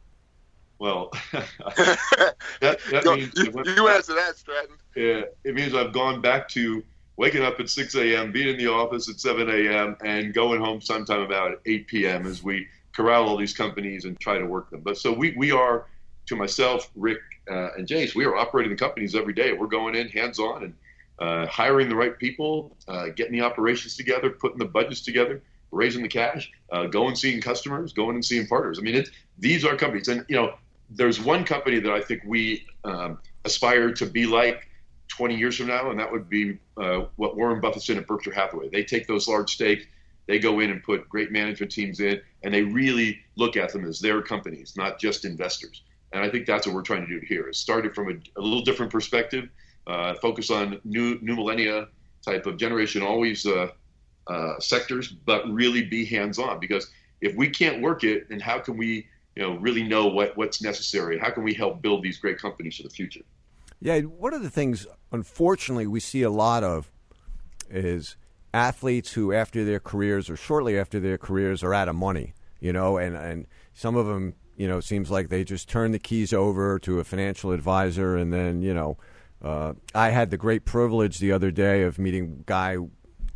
[0.80, 4.76] Well, that, that Go, means you, you answer that, Stratton.
[4.96, 6.84] Yeah, it means I've gone back to
[7.18, 10.80] waking up at 6 a.m., being in the office at 7 a.m., and going home
[10.80, 12.26] sometime about 8 p.m.
[12.26, 14.82] as we corral all these companies and try to work them.
[14.82, 15.86] But so we, we are
[16.28, 17.20] to myself, Rick,
[17.52, 19.52] uh, and Jace, we are operating the companies every day.
[19.52, 20.74] We're going in hands on and
[21.20, 26.02] uh, hiring the right people, uh, getting the operations together, putting the budgets together, raising
[26.02, 28.80] the cash, uh, going seeing customers, going and seeing partners.
[28.80, 30.54] I mean, it, these are companies, and you know,
[30.90, 34.68] there's one company that I think we um, aspire to be like
[35.10, 38.34] 20 years from now, and that would be uh, what Warren Buffett's in at Berkshire
[38.34, 38.70] Hathaway.
[38.70, 39.86] They take those large stakes.
[40.28, 43.86] They go in and put great management teams in, and they really look at them
[43.86, 45.84] as their companies, not just investors.
[46.12, 48.40] And I think that's what we're trying to do here is start it from a,
[48.40, 49.50] a little different perspective,
[49.88, 51.88] uh, focus on new new millennia
[52.26, 53.68] type of generation always uh,
[54.28, 58.60] uh, sectors, but really be hands on because if we can't work it, then how
[58.60, 61.18] can we you know really know what what's necessary?
[61.18, 63.22] How can we help build these great companies for the future?
[63.82, 66.92] Yeah, one of the things unfortunately we see a lot of
[67.70, 68.16] is
[68.54, 72.74] athletes who after their careers or shortly after their careers are out of money, you
[72.74, 76.00] know, and and some of them you know, it seems like they just turn the
[76.00, 78.98] keys over to a financial advisor, and then you know,
[79.42, 82.90] uh, I had the great privilege the other day of meeting guy, you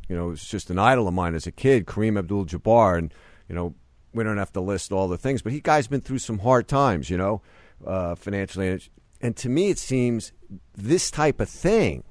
[0.10, 3.14] know, was just an idol of mine as a kid, Kareem Abdul-Jabbar, and
[3.47, 3.76] you know,
[4.14, 6.68] we don't have to list all the things, but he guy's been through some hard
[6.68, 7.41] times, you know,
[7.86, 8.80] uh, financially,
[9.22, 10.34] and to me, it seems
[10.76, 12.04] this type of thing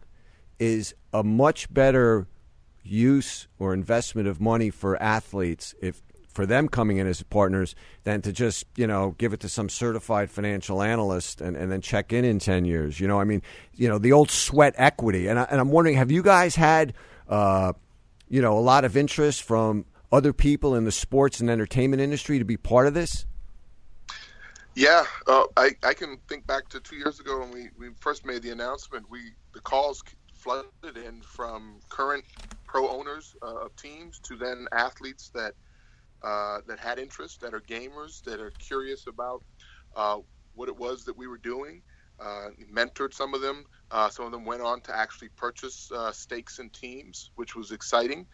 [0.58, 2.26] is a much better
[2.82, 6.02] use or investment of money for athletes if
[6.32, 7.74] for them coming in as partners
[8.04, 11.80] than to just you know give it to some certified financial analyst and, and then
[11.80, 12.98] check in in 10 years.
[12.98, 13.42] You know i mean
[13.74, 15.28] you know the old sweat equity.
[15.28, 16.94] And, I, and i'm wondering have you guys had
[17.28, 17.72] uh,
[18.28, 22.38] you know a lot of interest from other people in the sports and entertainment industry
[22.38, 23.24] to be part of this?
[24.74, 28.24] Yeah, uh, I, I can think back to two years ago when we, we first
[28.24, 29.08] made the announcement.
[29.10, 30.02] We the calls
[30.34, 32.24] flooded in from current
[32.66, 35.52] pro owners uh, of teams to then athletes that
[36.24, 39.42] uh, that had interest, that are gamers, that are curious about
[39.96, 40.18] uh,
[40.54, 41.82] what it was that we were doing.
[42.20, 43.64] Uh, mentored some of them.
[43.90, 48.26] Uh, some of them went on to actually purchase stakes in teams, which was exciting.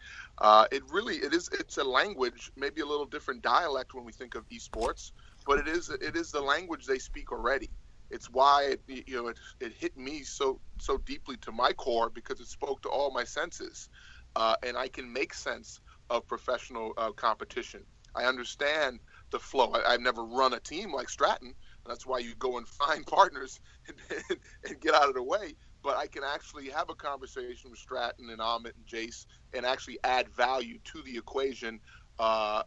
[0.71, 4.35] it really it is it's a language, maybe a little different dialect when we think
[4.35, 5.11] of esports
[5.45, 7.69] but it is it is the language they speak already.
[8.11, 12.09] It's why it, you know it, it hit me so so deeply to my core
[12.09, 13.89] because it spoke to all my senses,
[14.35, 17.81] uh, and I can make sense of professional uh, competition.
[18.15, 18.99] I understand
[19.31, 19.71] the flow.
[19.73, 21.53] I, have never run a team like Stratton.
[21.85, 23.97] That's why you go and find partners and,
[24.67, 25.53] and, get out of the way.
[25.83, 29.99] But I can actually have a conversation with Stratton and Amit and Jace and actually
[30.03, 31.79] add value to the equation
[32.19, 32.63] uh,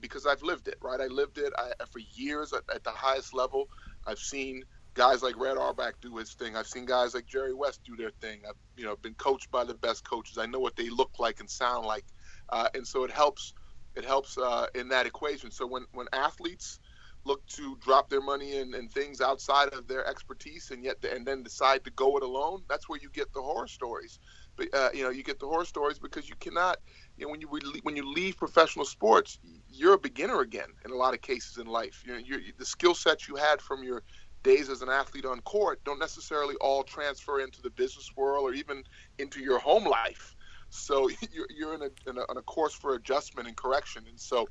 [0.00, 1.00] because I've lived it, right?
[1.00, 3.68] I lived it I, for years at, at, the highest level.
[4.06, 4.62] I've seen
[4.94, 6.56] guys like Red Auerbach do his thing.
[6.56, 8.42] I've seen guys like Jerry West do their thing.
[8.48, 10.38] I've you know been coached by the best coaches.
[10.38, 12.04] I know what they look like and sound like,
[12.50, 13.54] uh, and so it helps.
[13.96, 15.50] It helps uh, in that equation.
[15.50, 16.80] So when when athletes
[17.26, 21.26] look to drop their money in, in things outside of their expertise and yet and
[21.26, 24.18] then decide to go it alone, that's where you get the horror stories.
[24.56, 26.78] But uh, you know you get the horror stories because you cannot
[27.16, 27.48] you know, when you
[27.82, 29.38] when you leave professional sports,
[29.68, 32.02] you're a beginner again in a lot of cases in life.
[32.04, 34.02] You know, you're, the skill sets you had from your
[34.42, 38.52] days as an athlete on court don't necessarily all transfer into the business world or
[38.52, 38.82] even
[39.18, 40.33] into your home life.
[40.74, 44.04] So you're, you're in, a, in, a, in a course for adjustment and correction.
[44.08, 44.48] And so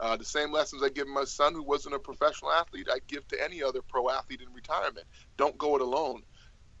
[0.00, 3.26] uh, the same lessons I give my son, who wasn't a professional athlete, I give
[3.28, 5.06] to any other pro athlete in retirement.
[5.36, 6.22] Don't go it alone,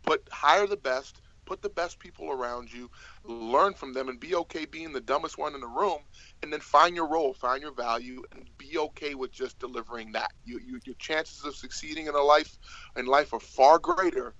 [0.04, 2.90] but hire the best put the best people around you,
[3.24, 5.98] learn from them, and be okay being the dumbest one in the room,
[6.42, 10.30] and then find your role, find your value, and be okay with just delivering that.
[10.44, 12.58] You, you your chances of succeeding in a life
[12.96, 14.34] in life are far greater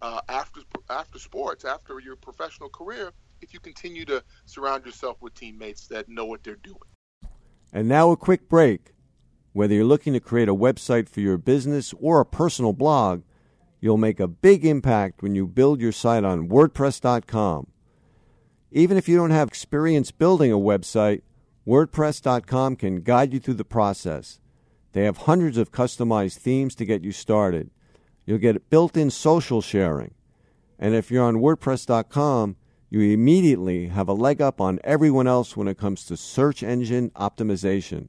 [0.00, 3.12] uh, after after sports, after your professional career,
[3.44, 6.78] if you continue to surround yourself with teammates that know what they're doing.
[7.72, 8.90] And now a quick break.
[9.52, 13.22] Whether you're looking to create a website for your business or a personal blog
[13.84, 17.66] You'll make a big impact when you build your site on WordPress.com.
[18.72, 21.20] Even if you don't have experience building a website,
[21.68, 24.40] WordPress.com can guide you through the process.
[24.94, 27.68] They have hundreds of customized themes to get you started.
[28.24, 30.14] You'll get built in social sharing.
[30.78, 32.56] And if you're on WordPress.com,
[32.94, 37.10] you immediately have a leg up on everyone else when it comes to search engine
[37.10, 38.06] optimization.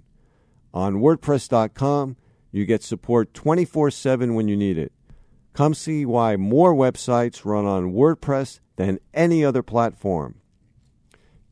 [0.76, 2.18] On WordPress.com,
[2.52, 4.92] you get support 24 7 when you need it.
[5.54, 10.36] Come see why more websites run on WordPress than any other platform.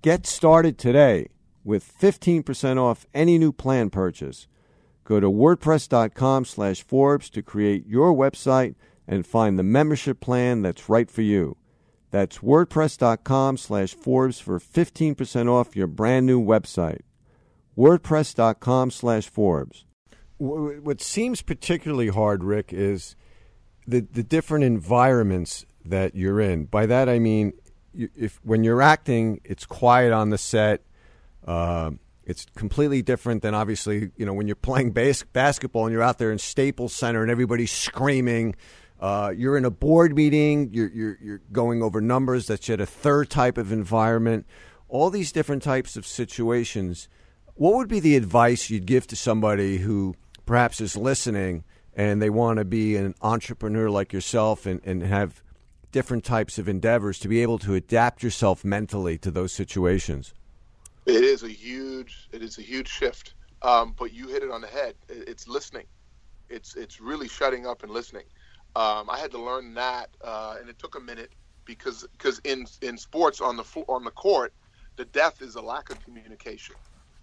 [0.03, 1.27] Get started today
[1.63, 4.47] with 15% off any new plan purchase.
[5.05, 8.75] Go to wordpress.com slash Forbes to create your website
[9.07, 11.57] and find the membership plan that's right for you.
[12.13, 16.99] That's wordpress.com slash Forbes for 15% off your brand new website.
[17.75, 19.85] wordpress.com slash Forbes.
[20.37, 23.15] What seems particularly hard, Rick, is
[23.87, 26.65] the the different environments that you're in.
[26.65, 27.53] By that I mean,
[27.95, 30.83] if when you're acting, it's quiet on the set.
[31.47, 31.91] Uh,
[32.25, 36.19] it's completely different than obviously you know when you're playing bas- basketball and you're out
[36.19, 38.55] there in Staples Center and everybody's screaming.
[38.99, 40.69] Uh, you're in a board meeting.
[40.73, 42.47] You're, you're you're going over numbers.
[42.47, 44.45] That's yet a third type of environment.
[44.87, 47.07] All these different types of situations.
[47.55, 50.15] What would be the advice you'd give to somebody who
[50.45, 51.63] perhaps is listening?
[51.95, 55.43] and they want to be an entrepreneur like yourself and, and have
[55.91, 60.33] different types of endeavors to be able to adapt yourself mentally to those situations?
[61.05, 63.33] It is a huge it is a huge shift.
[63.61, 64.95] Um, but you hit it on the head.
[65.07, 65.85] It's listening.
[66.49, 68.25] It's it's really shutting up and listening.
[68.75, 71.31] Um, I had to learn that, uh, and it took a minute
[71.65, 74.53] because because in in sports on the on the court,
[74.97, 76.75] the death is a lack of communication,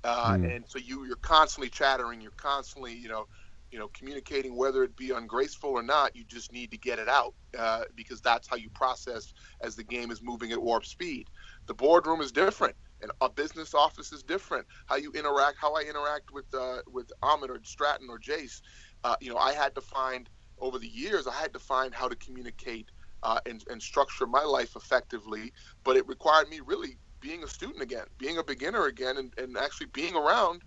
[0.05, 0.55] uh, mm.
[0.55, 2.21] and so you you're constantly chattering.
[2.21, 3.27] You're constantly you know
[3.71, 7.09] you know, communicating whether it be ungraceful or not, you just need to get it
[7.09, 11.29] out uh, because that's how you process as the game is moving at warp speed.
[11.67, 14.67] The boardroom is different, and a business office is different.
[14.87, 18.61] How you interact, how I interact with uh, with Amit or Stratton or Jace,
[19.05, 20.29] uh, you know, I had to find
[20.61, 22.91] over the years, I had to find how to communicate
[23.23, 25.53] uh, and, and structure my life effectively.
[25.85, 29.57] But it required me really being a student again, being a beginner again, and, and
[29.57, 30.63] actually being around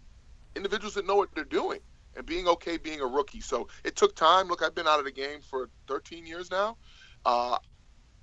[0.56, 1.80] individuals that know what they're doing
[2.16, 3.42] and being okay being a rookie.
[3.42, 4.48] So it took time.
[4.48, 6.78] Look, I've been out of the game for 13 years now.
[7.26, 7.58] Uh,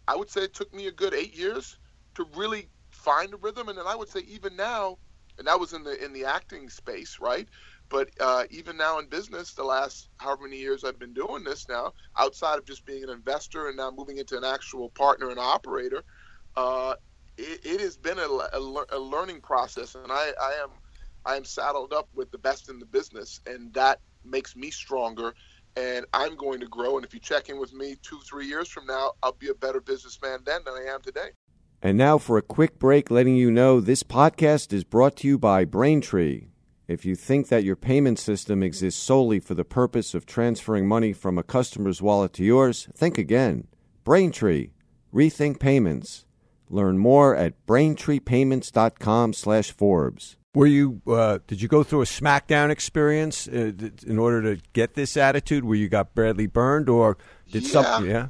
[0.06, 1.78] I would say it took me a good eight years
[2.16, 4.98] to really find a rhythm, and then I would say even now,
[5.38, 7.48] and that was in the in the acting space, right?
[7.90, 11.68] But uh, even now in business, the last however many years I've been doing this
[11.68, 15.40] now, outside of just being an investor and now moving into an actual partner and
[15.40, 16.04] operator,
[16.56, 16.94] uh,
[17.36, 20.70] it, it, has been a, a, a, learning process, and I, I am
[21.26, 25.34] I am saddled up with the best in the business, and that makes me stronger.
[25.76, 26.96] And I'm going to grow.
[26.96, 29.54] And if you check in with me two, three years from now, I'll be a
[29.54, 31.30] better businessman then than I am today.
[31.82, 35.38] And now for a quick break, letting you know this podcast is brought to you
[35.38, 36.49] by Braintree.
[36.90, 41.12] If you think that your payment system exists solely for the purpose of transferring money
[41.12, 43.68] from a customer's wallet to yours, think again.
[44.02, 44.70] Braintree.
[45.14, 46.24] Rethink payments.
[46.68, 50.36] Learn more at braintreepayments.com slash Forbes.
[50.52, 53.70] Were you, uh, did you go through a SmackDown experience uh,
[54.04, 57.18] in order to get this attitude where you got badly burned or
[57.52, 57.68] did yeah.
[57.68, 58.28] something, yeah?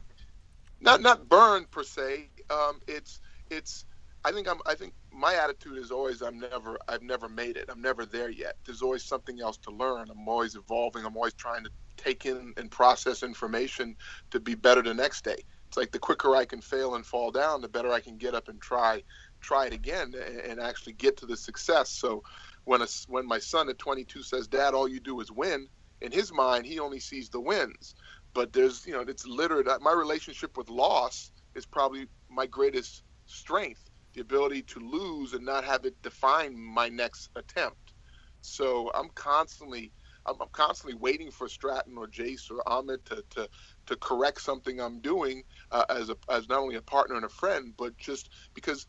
[0.82, 2.28] Not, not burned per se.
[2.50, 3.86] Um, it's, it's,
[4.24, 7.66] I think I'm, I think my attitude is always I'm never I've never made it.
[7.70, 8.54] I'm never there yet.
[8.66, 10.08] There's always something else to learn.
[10.10, 11.06] I'm always evolving.
[11.06, 13.96] I'm always trying to take in and process information
[14.30, 15.38] to be better the next day.
[15.68, 18.34] It's like the quicker I can fail and fall down, the better I can get
[18.34, 19.02] up and try
[19.40, 20.12] try it again
[20.46, 21.90] and actually get to the success.
[21.90, 22.22] So
[22.64, 25.68] when a, when my son at 22 says, "Dad, all you do is win,"
[26.02, 27.94] in his mind, he only sees the wins.
[28.34, 29.68] But there's, you know, it's littered.
[29.80, 35.64] My relationship with loss is probably my greatest strength the ability to lose and not
[35.64, 37.94] have it define my next attempt.
[38.40, 39.92] So I'm constantly
[40.26, 43.48] I'm, I'm constantly waiting for Stratton or Jace or Amit to, to,
[43.86, 47.30] to correct something I'm doing uh, as a as not only a partner and a
[47.30, 48.86] friend, but just because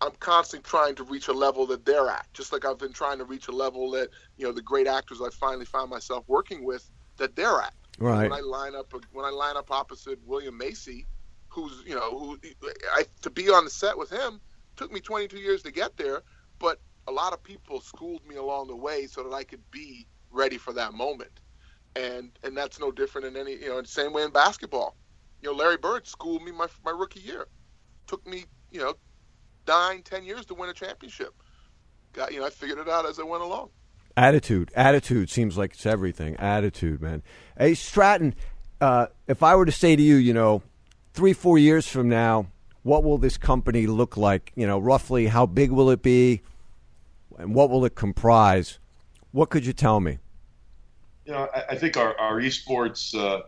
[0.00, 2.26] I'm constantly trying to reach a level that they're at.
[2.34, 5.20] Just like I've been trying to reach a level that you know the great actors
[5.20, 6.88] I finally found myself working with
[7.18, 7.74] that they're at.
[7.98, 8.30] Right.
[8.30, 11.06] When I line up when I line up opposite William Macy,
[11.48, 12.38] who's you know who
[12.94, 14.40] I to be on the set with him
[14.82, 16.22] took me 22 years to get there,
[16.58, 20.08] but a lot of people schooled me along the way so that I could be
[20.32, 21.40] ready for that moment.
[21.94, 24.96] And and that's no different in any you know the same way in basketball.
[25.40, 27.46] You know, Larry Bird schooled me my my rookie year.
[28.08, 28.94] Took me you know
[29.68, 31.32] nine ten years to win a championship.
[32.12, 33.68] Got you know I figured it out as I went along.
[34.16, 36.34] Attitude, attitude seems like it's everything.
[36.36, 37.22] Attitude, man.
[37.56, 38.34] Hey Stratton,
[38.80, 40.62] uh, if I were to say to you, you know,
[41.12, 42.46] three four years from now,
[42.82, 44.52] what will this company look like?
[44.56, 46.42] You know, roughly how big will it be,
[47.38, 48.78] and what will it comprise?
[49.30, 50.18] What could you tell me?
[51.24, 53.42] You know, I, I think our, our esports uh,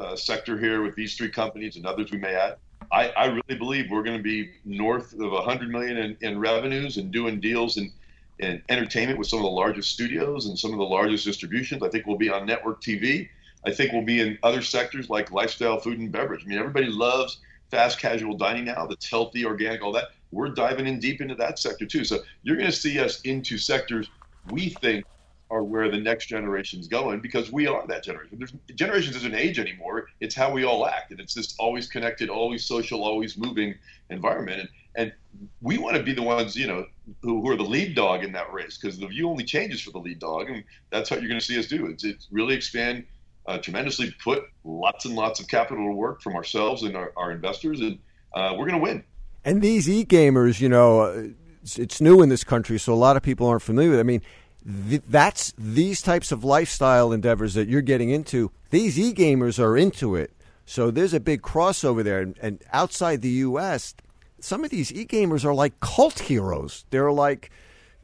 [0.00, 2.56] uh, sector here with these three companies and others we may add,
[2.90, 6.96] I, I really believe we're going to be north of 100 million in, in revenues
[6.96, 7.92] and doing deals in,
[8.38, 11.82] in entertainment with some of the largest studios and some of the largest distributions.
[11.82, 13.28] I think we'll be on network TV.
[13.66, 16.44] I think we'll be in other sectors like lifestyle, food, and beverage.
[16.44, 17.38] I mean, everybody loves–
[17.72, 20.10] fast casual dining now that's healthy, organic, all that.
[20.30, 22.04] We're diving in deep into that sector too.
[22.04, 24.08] So you're going to see us into sectors
[24.50, 25.04] we think
[25.50, 28.38] are where the next generation's going because we are that generation.
[28.38, 30.06] There's, generations isn't age anymore.
[30.20, 31.12] It's how we all act.
[31.12, 33.74] And it's this always connected, always social, always moving
[34.10, 34.60] environment.
[34.60, 35.12] And, and
[35.62, 36.86] we want to be the ones, you know,
[37.22, 39.92] who, who are the lead dog in that race because the view only changes for
[39.92, 40.50] the lead dog.
[40.50, 41.86] And that's what you're going to see us do.
[41.86, 43.04] It's, it's really expand
[43.46, 47.32] uh, tremendously, put lots and lots of capital to work from ourselves and our, our
[47.32, 47.98] investors, and
[48.34, 49.04] uh, we're going to win.
[49.44, 51.32] And these e gamers, you know,
[51.62, 53.98] it's, it's, new in this country, so a lot of people aren't familiar with.
[53.98, 54.02] It.
[54.02, 54.22] I mean,
[54.88, 58.52] th- that's these types of lifestyle endeavors that you're getting into.
[58.70, 60.32] These e gamers are into it,
[60.64, 62.20] so there's a big crossover there.
[62.20, 63.94] And, and outside the U.S.,
[64.38, 66.84] some of these e gamers are like cult heroes.
[66.90, 67.50] They're like,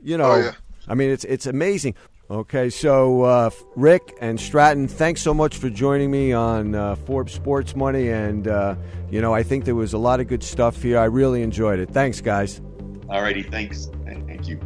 [0.02, 0.52] you know, oh, yeah.
[0.88, 1.94] I mean, it's it's amazing.
[2.30, 7.32] Okay, so uh, Rick and Stratton, thanks so much for joining me on uh, Forbes
[7.32, 8.10] Sports Money.
[8.10, 8.74] And, uh,
[9.10, 10.98] you know, I think there was a lot of good stuff here.
[10.98, 11.88] I really enjoyed it.
[11.88, 12.60] Thanks, guys.
[13.08, 13.90] All righty, thanks.
[14.04, 14.60] Thank you.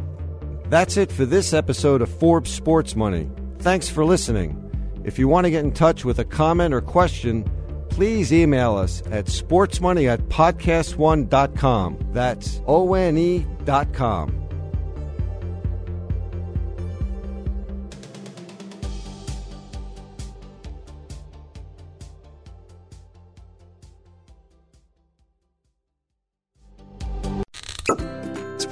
[0.67, 3.29] That's it for this episode of Forbes Sports Money.
[3.59, 4.59] Thanks for listening.
[5.05, 7.49] If you want to get in touch with a comment or question,
[7.89, 11.99] please email us at sportsmoney at podcast1.com.
[12.11, 14.42] That's O N E dot com.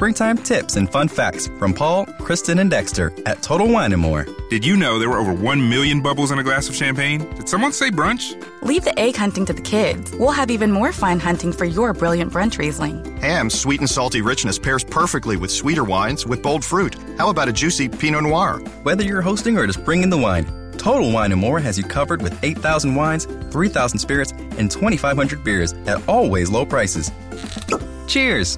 [0.02, 4.26] Springtime tips and fun facts from Paul, Kristen, and Dexter at Total Wine and More.
[4.49, 7.20] Did you know there were over 1 million bubbles in a glass of champagne?
[7.36, 8.34] Did someone say brunch?
[8.64, 10.12] Leave the egg hunting to the kids.
[10.14, 13.16] We'll have even more fun hunting for your brilliant brunch Riesling.
[13.18, 16.95] Ham's sweet and salty richness pairs perfectly with sweeter wines with bold fruit.
[17.20, 18.58] How about a juicy Pinot Noir?
[18.82, 22.24] Whether you're hosting or just bringing the wine, Total Wine & More has you covered
[22.24, 27.12] with 8,000 wines, 3,000 spirits, and 2,500 beers at always low prices.
[28.08, 28.58] Cheers!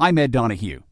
[0.00, 0.87] I'm Ed Donahue.